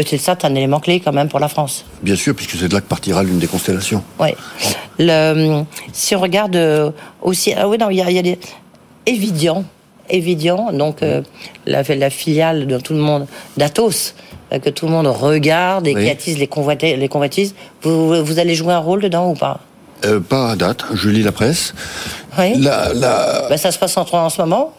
c'est 0.06 0.18
ça, 0.18 0.36
un 0.44 0.56
élément 0.56 0.80
clé 0.80 1.00
quand 1.00 1.14
même 1.14 1.30
pour 1.30 1.40
la 1.40 1.48
France. 1.48 1.86
Bien 2.02 2.16
sûr, 2.16 2.36
puisque 2.36 2.56
c'est 2.58 2.68
de 2.68 2.74
là 2.74 2.82
que 2.82 2.88
partira 2.88 3.24
l'une 3.24 3.40
des 3.40 3.48
constellations. 3.48 4.04
Oui. 4.20 4.30
Le, 5.00 5.64
si 5.92 6.16
on 6.16 6.20
regarde 6.20 6.56
euh, 6.56 6.92
aussi, 7.22 7.54
ah 7.54 7.68
oui, 7.68 7.78
non, 7.78 7.90
il 7.90 7.98
y 7.98 8.02
a, 8.02 8.12
y 8.12 8.20
a 8.20 8.22
des 8.22 8.40
Evidian, 9.06 9.64
Evidian, 10.10 10.72
donc 10.72 11.02
euh, 11.02 11.22
la, 11.66 11.84
la, 11.84 12.10
filiale 12.10 12.68
de 12.68 12.78
tout 12.78 12.94
le 12.94 13.00
monde 13.00 13.28
d'Atos, 13.58 14.16
euh, 14.52 14.60
que 14.60 14.70
tout 14.70 14.86
le 14.86 14.92
monde 14.92 15.08
regarde 15.08 15.88
et 15.88 15.94
qui 15.94 16.10
attise 16.10 16.38
les, 16.38 16.48
convoitises. 16.48 16.98
Les 16.98 17.10
convoitises. 17.10 17.56
Vous, 17.82 18.24
vous 18.24 18.40
allez 18.40 18.56
jouer 18.56 18.74
un 18.74 18.80
rôle 18.80 19.02
dedans 19.02 19.30
ou 19.30 19.36
pas? 19.36 19.60
Pas 20.28 20.52
à 20.52 20.56
date. 20.58 20.84
Je 20.94 21.10
lis 21.10 21.24
la 21.24 21.32
presse. 21.32 21.74
Oui. 22.38 22.56
La, 22.58 22.94
la... 22.94 23.48
Ben, 23.50 23.58
ça 23.58 23.72
se 23.72 23.80
passe 23.80 23.96
en, 23.96 24.06
en 24.12 24.30
ce 24.30 24.42
moment. 24.42 24.74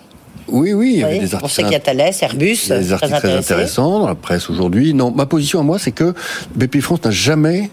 Oui, 0.49 0.73
oui, 0.73 0.93
il 0.95 1.01
y 1.01 1.05
avait 1.05 1.19
des 1.19 1.35
articles. 1.35 1.45
On 1.45 1.49
sait 1.49 1.63
qu'il 1.63 1.73
y 1.73 1.77
a 1.77 1.81
Thales, 1.81 2.13
Airbus. 2.21 2.67
Il 2.67 2.69
y 2.69 2.73
a 2.73 2.79
des 2.79 2.93
articles 2.93 3.19
très, 3.19 3.37
intéressants 3.37 4.01
dans 4.01 4.07
la 4.07 4.15
presse 4.15 4.51
aujourd'hui. 4.51 4.95
Non, 4.95 5.11
ma 5.11 5.27
position 5.27 5.61
à 5.61 5.63
moi, 5.63 5.79
c'est 5.79 5.93
que 5.93 6.15
BP 6.55 6.81
France 6.81 7.05
n'a 7.05 7.11
jamais 7.11 7.71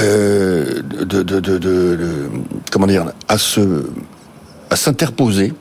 euh, 0.00 0.82
de, 0.82 1.22
de, 1.22 1.40
de, 1.40 1.58
de, 1.58 2.30
comment 2.70 2.86
dire, 2.86 3.06
à 3.26 3.38
se, 3.38 3.90
à 4.70 4.76
s'interposer 4.76 5.52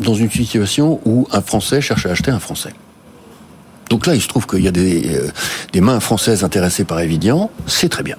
dans 0.00 0.14
une 0.14 0.30
situation 0.30 1.00
où 1.04 1.26
un 1.32 1.40
Français 1.40 1.80
cherche 1.80 2.06
à 2.06 2.10
acheter 2.10 2.30
un 2.30 2.40
Français. 2.40 2.72
Donc 3.88 4.06
là, 4.06 4.14
il 4.14 4.20
se 4.20 4.28
trouve 4.28 4.46
qu'il 4.46 4.62
y 4.62 4.68
a 4.68 4.72
des, 4.72 5.14
euh, 5.14 5.28
des 5.72 5.80
mains 5.80 6.00
françaises 6.00 6.44
intéressées 6.44 6.84
par 6.84 7.00
Evidian, 7.00 7.50
c'est 7.66 7.88
très 7.88 8.02
bien. 8.02 8.16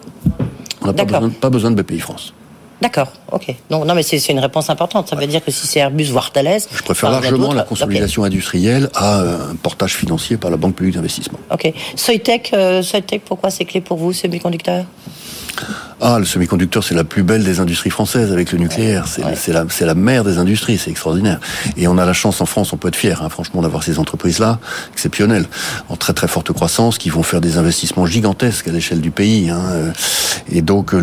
On 0.82 0.88
n'a 0.88 0.94
pas 0.94 1.06
besoin, 1.06 1.30
pas 1.30 1.50
besoin 1.50 1.72
de 1.72 1.82
BPI 1.82 2.00
France. 2.00 2.34
D'accord, 2.80 3.12
ok. 3.32 3.56
Donc, 3.70 3.86
non, 3.86 3.96
mais 3.96 4.04
c'est 4.04 4.24
une 4.30 4.40
réponse 4.40 4.70
importante. 4.70 5.10
Ça 5.10 5.16
veut 5.16 5.26
dire 5.26 5.44
que 5.44 5.50
si 5.52 5.66
c'est 5.66 5.80
Airbus, 5.80 6.06
voire 6.06 6.32
Thales... 6.32 6.60
Je 6.72 6.84
préfère 6.84 7.10
largement 7.10 7.54
la 7.54 7.64
consolidation 7.64 8.24
industrielle 8.24 8.90
à 8.94 9.22
un 9.22 9.56
portage 9.56 9.96
financier 9.96 10.38
par 10.38 10.52
la 10.52 10.58
Banque 10.58 10.76
publique 10.76 10.96
d'investissement. 10.96 11.40
Ok. 11.52 11.74
Soitec, 11.96 12.52
euh, 12.54 12.84
Soitec, 12.84 13.24
pourquoi 13.26 13.50
c'est 13.50 13.66
clé 13.66 13.82
pour 13.82 13.98
vous, 13.98 14.14
semi-conducteur? 14.14 14.86
Ah, 16.00 16.20
le 16.20 16.26
semi-conducteur, 16.26 16.84
c'est 16.84 16.94
la 16.94 17.04
plus 17.04 17.24
belle 17.24 17.44
des 17.44 17.60
industries 17.60 17.90
françaises 17.90 18.32
avec 18.32 18.52
le 18.52 18.60
nucléaire. 18.60 19.08
C'est 19.08 19.52
la, 19.52 19.66
la 19.80 19.96
mère 19.96 20.24
des 20.24 20.38
industries, 20.38 20.78
c'est 20.78 20.92
extraordinaire. 20.92 21.40
Et 21.76 21.88
on 21.88 21.98
a 21.98 22.06
la 22.06 22.14
chance 22.14 22.40
en 22.42 22.46
France, 22.46 22.72
on 22.74 22.78
peut 22.78 22.90
être 22.90 22.96
fier, 22.96 23.24
hein, 23.24 23.30
franchement, 23.30 23.64
d'avoir 23.64 23.82
ces 23.82 23.98
entreprises-là, 23.98 24.60
exceptionnelles, 24.94 25.48
en 25.90 25.96
très 25.96 26.14
très 26.14 26.28
forte 26.28 26.52
croissance, 26.52 27.00
qui 27.00 27.10
vont 27.10 27.24
faire 27.24 27.42
des 27.42 27.58
investissements 27.58 28.06
gigantesques 28.06 28.68
à 28.68 28.72
l'échelle 28.72 29.02
du 29.02 29.10
pays. 29.10 29.50
Hein. 29.50 29.92
Et 30.52 30.62
donc 30.62 30.94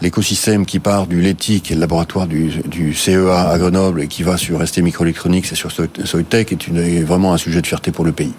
l'écosystème 0.00 0.64
qui 0.64 0.78
part 0.78 0.93
du 1.02 1.20
LETI, 1.20 1.60
qui 1.60 1.72
est 1.72 1.76
le 1.76 1.80
laboratoire 1.80 2.26
du, 2.26 2.48
du, 2.66 2.94
CEA 2.94 3.50
à 3.50 3.58
Grenoble, 3.58 4.02
et 4.02 4.08
qui 4.08 4.22
va 4.22 4.36
sur 4.36 4.66
ST 4.66 4.78
Microelectronics 4.78 5.52
et 5.52 5.54
sur 5.54 5.70
Soitec, 5.70 6.52
est, 6.52 6.66
une, 6.66 6.78
est 6.78 7.02
vraiment 7.02 7.32
un 7.32 7.38
sujet 7.38 7.60
de 7.60 7.66
fierté 7.66 7.90
pour 7.90 8.04
le 8.04 8.12
pays. 8.12 8.32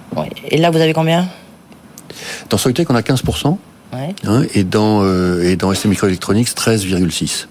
Et 0.50 0.58
là, 0.58 0.72
vous 0.72 0.80
avez 0.80 0.94
combien? 0.94 1.28
Dans 2.50 2.58
Soitec, 2.58 2.90
on 2.90 2.96
a 2.96 3.02
15%. 3.02 3.58
Hein, 3.94 4.44
et 4.54 4.64
dans 4.64 5.04
euh, 5.04 5.44
et 5.44 5.56
dans 5.56 5.74
ST 5.74 5.86
Microelectronics 5.86 6.50
13,6. 6.50 7.48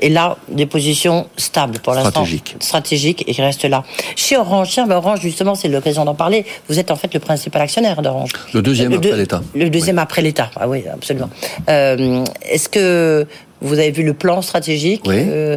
Et 0.00 0.08
là, 0.08 0.36
des 0.48 0.66
positions 0.66 1.26
stables 1.36 1.78
pour 1.80 1.94
l'instant. 1.94 2.10
Stratégiques. 2.10 2.56
Stratégiques 2.60 3.24
et 3.26 3.34
qui 3.34 3.42
restent 3.42 3.64
là. 3.64 3.84
Chez 4.16 4.36
Orange, 4.36 4.70
tiens, 4.70 4.90
Orange, 4.90 5.20
justement, 5.20 5.54
c'est 5.54 5.68
l'occasion 5.68 6.04
d'en 6.04 6.14
parler. 6.14 6.44
Vous 6.68 6.78
êtes 6.78 6.90
en 6.90 6.96
fait 6.96 7.12
le 7.14 7.20
principal 7.20 7.62
actionnaire 7.62 8.02
d'Orange. 8.02 8.32
Le 8.52 8.62
deuxième 8.62 8.92
après 8.92 9.16
l'État. 9.16 9.42
Le 9.54 9.70
deuxième 9.70 9.98
après 9.98 10.22
l'État. 10.22 10.50
Ah 10.56 10.68
oui, 10.68 10.84
absolument. 10.92 11.30
Euh, 11.68 12.24
Est-ce 12.42 12.68
que 12.68 13.26
vous 13.62 13.78
avez 13.78 13.90
vu 13.92 14.02
le 14.02 14.12
plan 14.12 14.42
stratégique 14.42 15.02
oui. 15.06 15.16
euh, 15.18 15.56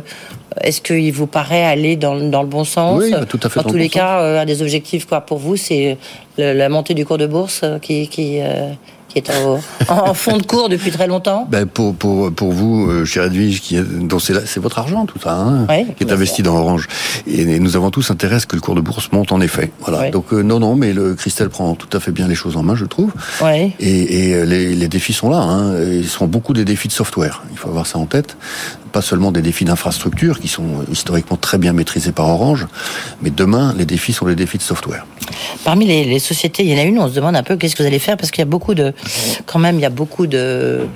Est-ce 0.62 0.82
qu'il 0.82 1.12
vous 1.12 1.28
paraît 1.28 1.64
aller 1.64 1.96
dans, 1.96 2.16
dans, 2.16 2.44
le 2.44 2.48
bon 2.48 2.64
sens 2.64 3.02
Oui, 3.02 3.12
tout 3.28 3.40
à 3.44 3.50
fait. 3.50 3.62
Dans, 3.62 3.70
tous 3.70 3.78
les 3.78 3.90
cas, 3.90 4.20
euh, 4.20 4.42
un 4.42 4.46
des 4.46 4.62
objectifs 4.62 5.06
quoi, 5.06 5.22
pour 5.22 5.40
vous, 5.40 5.56
c'est 5.56 5.98
la 6.38 6.70
montée 6.70 6.94
du 6.94 7.06
cours 7.06 7.18
de 7.18 7.28
bourse 7.28 7.62
euh, 7.64 7.80
qui, 7.80 8.08
qui 8.08 8.40
euh, 8.42 8.70
qui 9.22 9.32
est 9.32 9.90
en, 9.90 10.14
fond 10.14 10.38
de 10.38 10.44
cours 10.44 10.68
depuis 10.68 10.92
très 10.92 11.08
longtemps 11.08 11.48
ben 11.50 11.66
pour, 11.66 11.96
pour, 11.96 12.32
pour 12.34 12.52
vous, 12.52 12.90
euh, 12.90 13.06
cher 13.06 13.26
Edwige, 13.26 13.62
qui 13.62 13.78
c'est 14.20 14.60
votre 14.60 14.80
argent 14.80 15.06
tout 15.06 15.20
ça, 15.20 15.36
hein, 15.36 15.66
oui, 15.70 15.88
qui 15.98 16.04
est 16.04 16.12
investi 16.12 16.44
dans 16.44 16.56
Orange. 16.58 16.88
Et, 17.28 17.60
nous 17.60 17.78
avons 17.78 17.92
tous 17.92 18.12
intérêt 18.12 18.36
à 18.36 18.40
ce 18.40 18.46
que 18.46 18.56
le 18.56 18.62
cours 18.62 18.76
de 18.76 18.82
bourse 18.82 19.12
monte 19.12 19.32
en 19.32 19.40
effet. 19.40 19.72
Voilà. 19.82 20.02
Oui. 20.02 20.12
Donc 20.12 20.34
euh, 20.34 20.42
non, 20.42 20.60
non, 20.60 20.76
mais 20.76 20.94
le 20.94 21.16
Christelle 21.16 21.50
prend 21.50 21.76
tout 21.76 21.96
à 21.96 22.00
fait 22.00 22.12
bien 22.12 22.28
les 22.28 22.36
choses 22.36 22.58
en 22.58 22.64
main, 22.64 22.76
je 22.76 22.86
trouve. 22.86 23.14
Oui. 23.42 23.74
Et, 23.80 24.32
et 24.32 24.46
les, 24.46 24.76
les, 24.76 24.88
défis 24.88 25.14
sont 25.14 25.30
là. 25.30 25.38
Hein. 25.38 25.82
Ils 25.82 26.08
seront 26.08 26.28
beaucoup 26.28 26.54
des 26.54 26.66
défis 26.66 26.88
de 26.88 26.94
software. 26.94 27.44
Il 27.52 27.58
faut 27.58 27.70
avoir 27.70 27.88
ça 27.88 27.98
en 27.98 28.06
tête. 28.06 28.38
Pas 28.96 29.02
seulement 29.02 29.34
des 29.34 29.42
défis 29.42 29.66
d'infrastructure 29.66 30.40
qui 30.40 30.48
sont 30.48 30.86
historiquement 30.90 31.36
très 31.36 31.58
bien 31.58 31.74
maîtrisés 31.74 32.14
par 32.14 32.30
Orange, 32.30 32.66
mais 33.22 33.30
demain, 33.30 33.76
les 33.78 33.86
défis 33.86 34.14
sont 34.14 34.26
les 34.26 34.36
défis 34.36 34.58
de 34.58 34.64
software. 34.64 35.06
Parmi 35.66 35.86
les, 35.86 36.06
les 36.06 36.20
sociétés, 36.20 36.64
il 36.64 36.70
y 36.70 36.76
en 36.76 36.78
a 36.78 36.84
une, 36.84 36.98
on 37.00 37.10
se 37.10 37.14
demande 37.14 37.36
un 37.36 37.44
peu 37.44 37.58
qu'est-ce 37.58 37.76
que 37.76 37.84
vous 37.84 37.88
allez 37.88 38.00
faire 38.00 38.16
parce 38.16 38.32
qu'il 38.32 38.40
y 38.40 38.48
a 38.48 38.54
beaucoup 38.56 38.74
de, 38.74 38.94
quand 39.46 39.60
même, 39.60 39.76
il 39.76 39.82
y 39.82 39.86
a 39.86 39.90
beaucoup 39.90 40.28
de, 40.28 40.88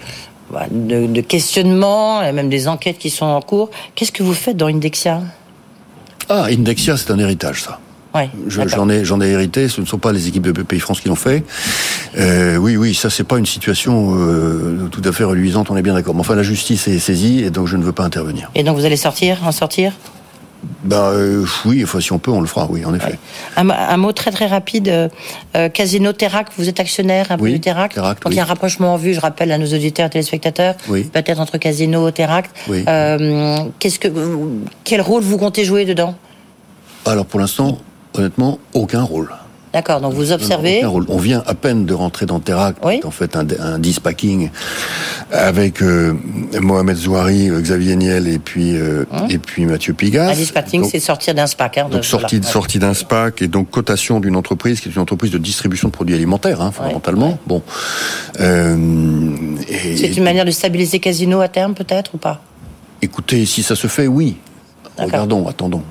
de, 0.72 1.08
de 1.08 1.22
questionnements 1.22 2.24
et 2.24 2.32
même 2.32 2.48
des 2.48 2.70
enquêtes 2.70 3.00
qui 3.00 3.10
sont 3.10 3.26
en 3.26 3.42
cours. 3.42 3.70
Qu'est-ce 3.96 4.14
que 4.14 4.24
vous 4.24 4.34
faites 4.34 4.56
dans 4.56 4.68
Indexia? 4.68 5.22
Ah, 6.30 6.46
Indexia, 6.46 6.96
c'est 6.96 7.12
un 7.12 7.20
héritage, 7.20 7.64
ça. 7.64 7.82
Ouais, 8.16 8.30
j'en 8.48 8.90
ai, 8.90 9.06
j'en 9.06 9.22
ai 9.22 9.28
hérité. 9.28 9.68
Ce 9.68 9.82
ne 9.82 9.86
sont 9.86 10.00
pas 10.00 10.12
les 10.12 10.28
équipes 10.28 10.44
de 10.44 10.52
BPI 10.52 10.80
France 10.80 11.00
qui 11.02 11.10
l'ont 11.10 11.16
fait. 11.16 11.44
Euh, 12.18 12.58
oui, 12.58 12.76
oui, 12.76 12.96
ça 12.96 13.10
c'est 13.10 13.24
pas 13.24 13.38
une 13.38 13.46
situation 13.46 14.16
euh, 14.18 14.88
tout 14.92 15.02
à 15.06 15.12
fait 15.12 15.24
reluisante. 15.24 15.70
On 15.70 15.78
est 15.78 15.84
bien 15.84 15.94
d'accord. 15.94 16.16
Mais 16.16 16.22
enfin, 16.22 16.36
la 16.36 16.44
justice 16.44 16.88
est 16.88 16.98
saisie 17.00 17.44
et 17.44 17.52
donc 17.52 17.68
je 17.68 17.78
ne 17.78 17.84
veux 17.84 17.92
pas 17.92 18.04
intervenir. 18.04 18.50
Et 18.56 18.64
donc 18.64 18.78
vous 18.78 18.86
allez 18.86 18.96
sortir, 18.96 19.46
en 19.46 19.52
sortir? 19.52 19.94
Ben 20.84 21.12
euh, 21.14 21.46
oui, 21.66 21.84
enfin, 21.84 22.00
si 22.02 22.12
on 22.12 22.20
peut, 22.20 22.32
on 22.32 22.42
le 22.42 22.48
fera, 22.48 22.68
oui, 22.70 22.84
en 22.84 22.94
effet. 22.94 23.12
Ouais. 23.12 23.20
Un, 23.58 23.70
un, 23.70 23.98
mot 23.98 24.12
très 24.12 24.32
très 24.32 24.48
rapide. 24.48 25.10
Euh, 25.56 25.70
Casino 25.70 26.12
Terrac, 26.12 26.48
vous 26.58 26.68
êtes 26.68 26.80
actionnaire 26.80 27.32
un 27.32 27.38
peu 27.38 27.46
oui, 27.46 27.54
du 27.54 27.60
Terrac. 27.60 27.94
Terrac 27.94 28.18
Donc 28.22 28.30
oui. 28.30 28.34
il 28.34 28.38
y 28.38 28.40
a 28.40 28.44
un 28.44 28.48
rapprochement 28.48 28.94
en 28.94 28.98
vue, 28.98 29.14
je 29.14 29.20
rappelle 29.22 29.52
à 29.52 29.58
nos 29.58 29.68
auditeurs 29.68 30.08
et 30.08 30.10
téléspectateurs, 30.10 30.76
oui. 30.90 31.04
peut-être 31.04 31.40
entre 31.40 31.58
Casino 31.58 32.08
et 32.10 32.12
Terrac. 32.12 32.50
Oui. 32.68 32.84
Euh, 32.88 33.58
qu'est-ce 33.80 34.00
que, 34.00 34.10
quel 34.84 35.02
rôle 35.02 35.24
vous 35.24 35.38
comptez 35.38 35.64
jouer 35.64 35.86
dedans? 35.86 36.16
Alors 37.06 37.26
pour 37.26 37.40
l'instant, 37.40 37.78
honnêtement, 38.20 38.60
aucun 38.74 39.02
rôle. 39.04 39.30
D'accord, 39.72 40.02
donc 40.02 40.16
vous 40.16 40.32
observez. 40.32 40.82
Non, 40.82 41.06
on 41.10 41.18
vient 41.20 41.44
à 41.46 41.54
peine 41.54 41.86
de 41.86 41.94
rentrer 41.94 42.26
dans 42.26 42.40
Terrac, 42.40 42.78
oui. 42.84 43.02
en 43.04 43.12
fait 43.12 43.36
un, 43.36 43.46
un 43.60 43.78
dispacking 43.78 44.50
avec 45.32 45.84
euh, 45.84 46.16
Mohamed 46.60 46.98
Zouari, 46.98 47.52
euh, 47.52 47.62
Xavier 47.62 47.96
Niel 47.96 48.28
et 48.28 48.40
puis 48.40 48.76
euh, 48.76 49.06
Hum. 49.12 49.28
et 49.30 49.38
puis 49.38 49.68
Mathieu 49.68 49.94
Pigas. 49.94 50.32
Un 50.32 50.34
dispacking, 50.34 50.84
c'est 50.90 51.00
sortir 51.00 51.36
d'un 51.36 51.46
SPAC. 51.46 51.78
Hein, 51.78 51.88
donc 51.92 52.04
sortie, 52.04 52.38
voilà. 52.38 52.52
sortie 52.52 52.80
d'un 52.80 52.96
SPAC 52.96 53.44
et 53.44 53.48
donc 53.48 53.70
cotation 53.70 54.20
d'une 54.20 54.36
entreprise 54.36 54.82
qui 54.82 54.90
est 54.90 54.96
une 54.96 55.02
entreprise 55.02 55.30
de 55.30 55.38
distribution 55.38 55.90
de 55.90 55.94
produits 55.94 56.16
alimentaires, 56.16 56.62
hein, 56.62 56.72
fondamentalement. 56.72 57.38
Bon. 57.46 57.62
Euh, 58.40 58.76
c'est 59.96 60.18
une 60.18 60.24
manière 60.24 60.46
de 60.46 60.52
stabiliser 60.52 61.00
Casino 61.00 61.42
à 61.42 61.48
terme, 61.48 61.76
peut-être 61.76 62.16
ou 62.16 62.18
pas? 62.18 62.42
Écoutez, 63.04 63.46
si 63.46 63.62
ça 63.62 63.76
se 63.76 63.86
fait, 63.86 64.08
oui. 64.08 64.38
Regardons, 64.98 65.48
attendons. 65.48 65.84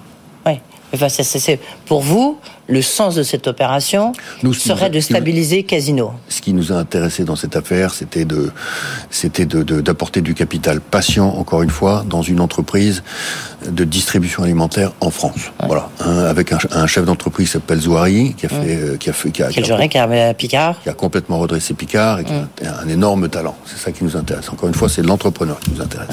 Oui. 0.93 0.99
Enfin, 1.03 1.09
c'est 1.09 1.61
pour 1.87 2.01
vous, 2.03 2.39
le 2.69 2.83
sens 2.83 3.15
de 3.15 3.23
cette 3.23 3.47
opération 3.47 4.13
Nous, 4.43 4.53
serait 4.55 4.89
nous, 4.89 4.97
de 4.97 5.01
stabiliser 5.01 5.59
nous, 5.63 5.67
Casino. 5.67 6.13
Ce 6.29 6.41
qui 6.41 6.53
nous 6.53 6.71
a 6.73 6.77
intéressé 6.77 7.25
dans 7.25 7.35
cette 7.37 7.57
affaire, 7.57 7.93
c'était 7.95 8.25
de, 8.25 8.53
c'était 9.11 9.47
d'apporter 9.47 10.21
du 10.21 10.35
capital 10.35 10.81
patient, 10.81 11.29
encore 11.29 11.63
une 11.63 11.71
fois, 11.71 12.05
dans 12.09 12.23
une 12.23 12.41
entreprise 12.41 13.03
de 13.69 13.85
distribution 13.85 14.43
alimentaire 14.45 14.93
en 15.01 15.11
France. 15.11 15.51
Ouais. 15.61 15.67
Voilà, 15.67 15.89
avec 16.29 16.53
un, 16.53 16.59
un 16.71 16.87
chef 16.87 17.05
d'entreprise 17.05 17.47
qui 17.47 17.53
s'appelle 17.55 17.81
Zouari, 17.81 18.35
qui 18.35 18.47
a 18.47 18.49
fait, 18.51 18.77
euh, 18.77 18.97
qui 18.97 19.11
a 19.11 19.13
fait, 19.13 19.31
qui 19.31 19.43
a, 19.43 19.49
qui 19.49 19.59
a, 19.61 19.89
qui 19.89 19.99
a, 19.99 20.35
Picard, 20.35 20.83
qui 20.83 20.89
a 20.89 20.93
complètement 20.93 21.39
redressé 21.39 21.75
Picard 21.75 22.21
et 22.21 22.25
qui 22.25 22.33
mm. 22.33 22.67
a 22.67 22.81
un 22.85 22.89
énorme 22.89 23.29
talent. 23.29 23.57
C'est 23.65 23.79
ça 23.79 23.93
qui 23.93 24.05
nous 24.05 24.17
intéresse. 24.17 24.49
Encore 24.51 24.69
une 24.69 24.75
fois, 24.75 24.89
c'est 24.89 25.03
l'entrepreneur 25.03 25.59
qui 25.61 25.71
nous 25.73 25.81
intéresse. 25.81 26.09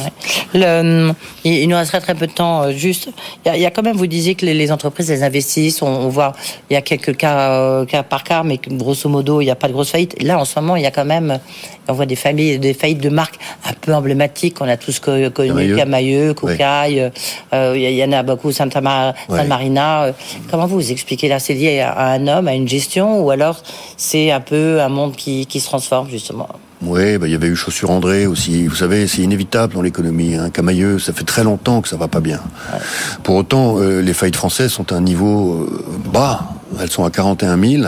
Ouais. 0.54 0.60
Le, 0.62 1.12
il 1.44 1.68
nous 1.68 1.76
resterait 1.76 2.02
très 2.02 2.16
peu 2.16 2.28
de 2.28 2.32
temps. 2.32 2.64
euh, 2.64 2.72
Juste, 2.72 3.10
il 3.46 3.50
y, 3.50 3.52
a, 3.52 3.58
il 3.58 3.62
y 3.62 3.66
a 3.66 3.72
quand 3.72 3.84
même, 3.84 3.98
vous 3.98 4.08
disiez 4.08 4.36
que 4.36 4.46
les, 4.46 4.54
les 4.54 4.72
entreprises, 4.72 5.12
elles 5.12 5.24
investissent. 5.24 5.82
On, 5.82 5.88
on, 5.88 6.10
voit, 6.10 6.34
il 6.70 6.74
y 6.74 6.78
a 6.78 6.82
quelques 6.82 7.16
cas, 7.16 7.52
euh, 7.52 7.86
cas 7.86 8.04
par 8.04 8.24
cas, 8.24 8.44
mais 8.44 8.60
grosso 8.68 9.10
modo, 9.10 9.42
il 9.42 9.46
n'y 9.46 9.52
a 9.52 9.56
pas 9.56 9.68
de 9.68 9.74
grosse 9.74 9.92
faillite. 9.92 10.22
Là, 10.22 10.40
en 10.40 10.46
ce 10.46 10.60
moment, 10.60 10.76
il 10.76 10.84
y 10.84 10.86
a 10.86 10.92
quand 10.92 11.06
même, 11.06 11.40
on 11.88 11.94
voit 11.94 12.06
des 12.06 12.16
familles, 12.16 12.60
des 12.60 12.74
faillites 12.74 13.02
de 13.02 13.10
marques 13.10 13.40
un 13.66 13.74
peu 13.74 13.94
emblématiques. 13.94 14.58
On 14.62 14.68
a 14.68 14.78
tous 14.78 15.00
connu 15.00 15.76
Camailleux, 15.76 16.34
Cocaille. 16.34 17.12
Euh, 17.54 17.74
il 17.76 17.92
y, 17.92 18.04
en 18.04 18.12
a 18.12 18.24
beaucoup, 18.24 18.52
Santa, 18.52 18.82
Mar. 18.82 19.14
Santa 19.30 19.44
Marina. 19.44 20.14
Comment 20.50 20.66
vous 20.66 20.92
expliquez 20.92 21.28
là? 21.28 21.40
C'est 21.40 21.54
lié 21.54 21.80
à 21.82 22.10
un 22.12 22.28
homme, 22.28 22.48
à 22.48 22.54
une 22.54 22.68
gestion, 22.68 23.22
ou 23.24 23.30
alors 23.30 23.62
c'est 23.98 24.32
un 24.32 24.42
peu 24.42 24.82
un 24.82 24.90
monde 24.90 25.16
qui, 25.16 25.46
qui 25.46 25.60
se 25.60 25.66
transforme 25.66 26.10
justement? 26.10 26.48
Oui, 26.86 27.18
bah, 27.18 27.28
il 27.28 27.32
y 27.32 27.36
avait 27.36 27.48
eu 27.48 27.56
Chaussure 27.56 27.92
André 27.92 28.28
aussi. 28.28 28.68
Vous 28.68 28.76
savez, 28.76 29.08
c'est 29.08 29.22
inévitable 29.22 29.74
dans 29.74 29.82
l'économie. 29.82 30.36
Hein. 30.36 30.50
Camailleux, 30.50 31.00
ça 31.00 31.14
fait 31.14 31.24
très 31.24 31.44
longtemps 31.44 31.82
que 31.82 31.90
ça 31.90 31.98
va 31.98 32.08
pas 32.08 32.20
bien. 32.20 32.40
Ouais. 32.72 32.80
Pour 33.24 33.36
autant, 33.36 33.80
euh, 33.80 34.02
les 34.02 34.14
faillites 34.14 34.36
françaises 34.36 34.72
sont 34.72 34.92
à 34.92 34.96
un 34.96 35.02
niveau 35.02 35.54
euh, 35.54 36.10
bas. 36.12 36.50
Elles 36.80 36.92
sont 36.92 37.06
à 37.06 37.12
41 37.12 37.58
000. 37.58 37.84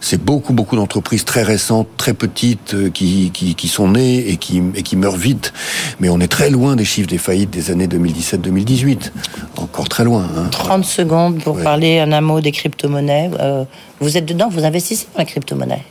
C'est 0.00 0.22
beaucoup, 0.22 0.52
beaucoup 0.52 0.76
d'entreprises 0.76 1.24
très 1.24 1.42
récentes, 1.42 1.88
très 1.96 2.14
petites, 2.14 2.74
euh, 2.74 2.90
qui, 2.90 3.30
qui, 3.32 3.54
qui, 3.54 3.68
sont 3.68 3.88
nées 3.88 4.28
et 4.28 4.36
qui, 4.36 4.62
et 4.74 4.82
qui 4.82 4.96
meurent 4.96 5.16
vite. 5.16 5.52
Mais 6.00 6.08
on 6.08 6.20
est 6.20 6.28
très 6.28 6.50
loin 6.50 6.76
des 6.76 6.84
chiffres 6.84 7.08
des 7.08 7.18
faillites 7.18 7.50
des 7.50 7.70
années 7.70 7.86
2017-2018. 7.86 9.12
Encore 9.56 9.88
très 9.88 10.04
loin. 10.04 10.26
Hein. 10.36 10.48
30 10.50 10.84
secondes 10.84 11.42
pour 11.42 11.56
ouais. 11.56 11.62
parler 11.62 12.00
un 12.00 12.20
mot 12.20 12.40
des 12.40 12.52
crypto-monnaies. 12.52 13.30
Euh, 13.40 13.64
vous 14.00 14.16
êtes 14.16 14.26
dedans, 14.26 14.48
vous 14.48 14.64
investissez 14.64 15.06
dans 15.14 15.20
la 15.20 15.24
crypto-monnaie? 15.24 15.84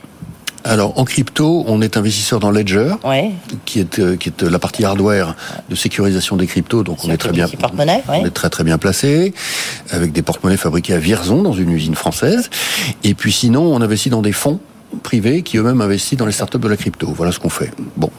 Alors 0.64 0.98
en 0.98 1.04
crypto, 1.04 1.64
on 1.66 1.80
est 1.80 1.96
investisseur 1.96 2.40
dans 2.40 2.50
Ledger, 2.50 2.94
ouais. 3.04 3.32
qui 3.64 3.80
est 3.80 3.98
euh, 3.98 4.16
qui 4.16 4.28
est 4.28 4.42
la 4.42 4.58
partie 4.58 4.84
hardware 4.84 5.34
de 5.68 5.74
sécurisation 5.74 6.36
des 6.36 6.46
cryptos. 6.46 6.82
Donc 6.82 7.04
on 7.04 7.10
est 7.10 7.16
très 7.16 7.32
bien, 7.32 7.46
ouais. 7.46 8.02
on 8.08 8.26
est 8.26 8.30
très 8.30 8.50
très 8.50 8.64
bien 8.64 8.78
placé, 8.78 9.32
avec 9.90 10.12
des 10.12 10.22
porte-monnaies 10.22 10.56
fabriqués 10.56 10.94
à 10.94 10.98
Vierzon 10.98 11.42
dans 11.42 11.52
une 11.52 11.70
usine 11.70 11.94
française. 11.94 12.50
Et 13.04 13.14
puis 13.14 13.32
sinon, 13.32 13.62
on 13.62 13.80
investit 13.80 14.10
dans 14.10 14.22
des 14.22 14.32
fonds 14.32 14.60
privés 15.08 15.40
qui 15.40 15.56
eux-mêmes 15.56 15.80
investissent 15.80 16.18
dans 16.18 16.26
les 16.26 16.32
startups 16.32 16.58
de 16.58 16.68
la 16.68 16.76
crypto. 16.76 17.06
Voilà 17.16 17.32
ce 17.32 17.38
qu'on 17.38 17.48
fait. 17.48 17.70
Bon, 17.96 18.10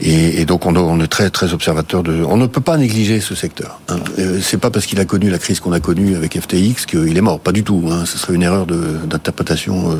et, 0.00 0.40
et 0.40 0.44
donc 0.44 0.66
on, 0.66 0.74
on, 0.74 1.00
est 1.00 1.06
très 1.06 1.30
très 1.30 1.52
observateur 1.52 2.02
de. 2.02 2.24
On 2.24 2.36
ne 2.36 2.46
peut 2.46 2.60
pas 2.60 2.76
négliger 2.76 3.20
ce 3.20 3.36
secteur. 3.36 3.78
Hein. 3.88 3.98
Euh, 4.18 4.40
c'est 4.42 4.56
pas 4.58 4.70
parce 4.70 4.86
qu'il 4.86 4.98
a 4.98 5.04
connu 5.04 5.30
la 5.30 5.38
crise 5.38 5.60
qu'on 5.60 5.70
a 5.70 5.78
connue 5.78 6.16
avec 6.16 6.36
FTX 6.36 6.86
qu'il 6.88 7.16
est 7.16 7.20
mort. 7.20 7.38
Pas 7.38 7.52
du 7.52 7.62
tout. 7.62 7.80
Hein. 7.92 8.02
Ce 8.06 8.18
serait 8.18 8.34
une 8.34 8.42
erreur 8.42 8.66
d'interprétation 8.66 9.92
euh, 9.92 9.94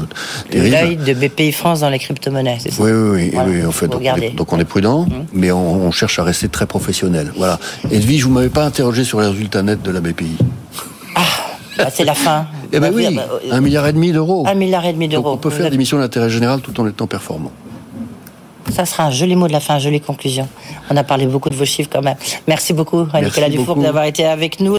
terrible. 0.51 0.75
L'œil 0.75 0.97
de 0.97 1.15
BPI 1.15 1.53
France 1.53 1.79
dans 1.81 1.91
les 1.91 2.01
crypto-monnaies, 2.01 2.59
c'est 2.61 2.73
ça 2.73 2.83
Oui, 2.83 2.91
oui, 2.91 3.09
oui. 3.13 3.31
Voilà, 3.33 3.49
oui 3.49 3.65
en 3.65 3.71
fait, 3.71 3.87
donc 3.87 4.03
on, 4.03 4.17
est, 4.17 4.31
donc 4.31 4.53
on, 4.53 4.59
est, 4.59 4.65
prudent, 4.65 5.05
mmh. 5.05 5.13
mais 5.33 5.53
on, 5.53 5.87
on, 5.87 5.93
cherche 5.93 6.19
à 6.19 6.25
rester 6.25 6.49
très 6.49 6.67
professionnel. 6.67 7.33
Voilà. 7.37 7.61
Edwige, 7.93 8.25
vous 8.25 8.33
m'avez 8.33 8.49
pas 8.49 8.65
interrogé 8.65 9.05
sur 9.05 9.21
les 9.21 9.29
résultats 9.29 9.63
nets 9.63 9.81
de 9.81 9.93
la 9.93 10.01
BPI. 10.01 10.37
Ah 11.15 11.46
Bah, 11.79 11.89
c'est 11.93 12.05
la 12.05 12.15
fin. 12.15 12.47
Eh 12.73 12.81
ben 12.81 12.93
oui, 12.95 13.15
bah, 13.15 13.27
un 13.51 13.61
milliard 13.61 13.87
et 13.87 13.93
demi 13.93 14.13
d'euros. 14.13 14.45
Un 14.47 14.55
milliard 14.55 14.85
et 14.85 14.93
demi 14.93 15.09
d'euros. 15.09 15.33
On 15.33 15.37
peut 15.37 15.51
faire 15.51 15.71
des 15.71 15.79
missions 15.79 15.99
d'intérêt 15.99 16.31
général 16.31 16.61
tout 16.61 16.79
en 16.81 16.87
étant 16.87 17.07
performant. 17.07 17.53
Ça 18.73 18.85
sera 18.85 19.05
un 19.05 19.11
joli 19.11 19.37
mot 19.37 19.47
de 19.47 19.53
la 19.53 19.61
fin, 19.61 19.75
une 19.75 19.81
jolie 19.81 20.01
conclusion. 20.01 20.49
On 20.91 20.97
a 20.97 21.05
parlé 21.05 21.27
beaucoup 21.27 21.49
de 21.51 21.55
vos 21.55 21.65
chiffres 21.65 21.89
quand 21.93 22.03
même. 22.03 22.17
Merci 22.49 22.73
beaucoup, 22.73 23.07
Nicolas 23.23 23.49
Dufour, 23.49 23.77
d'avoir 23.77 24.05
été 24.05 24.25
avec 24.27 24.61
nous. 24.61 24.75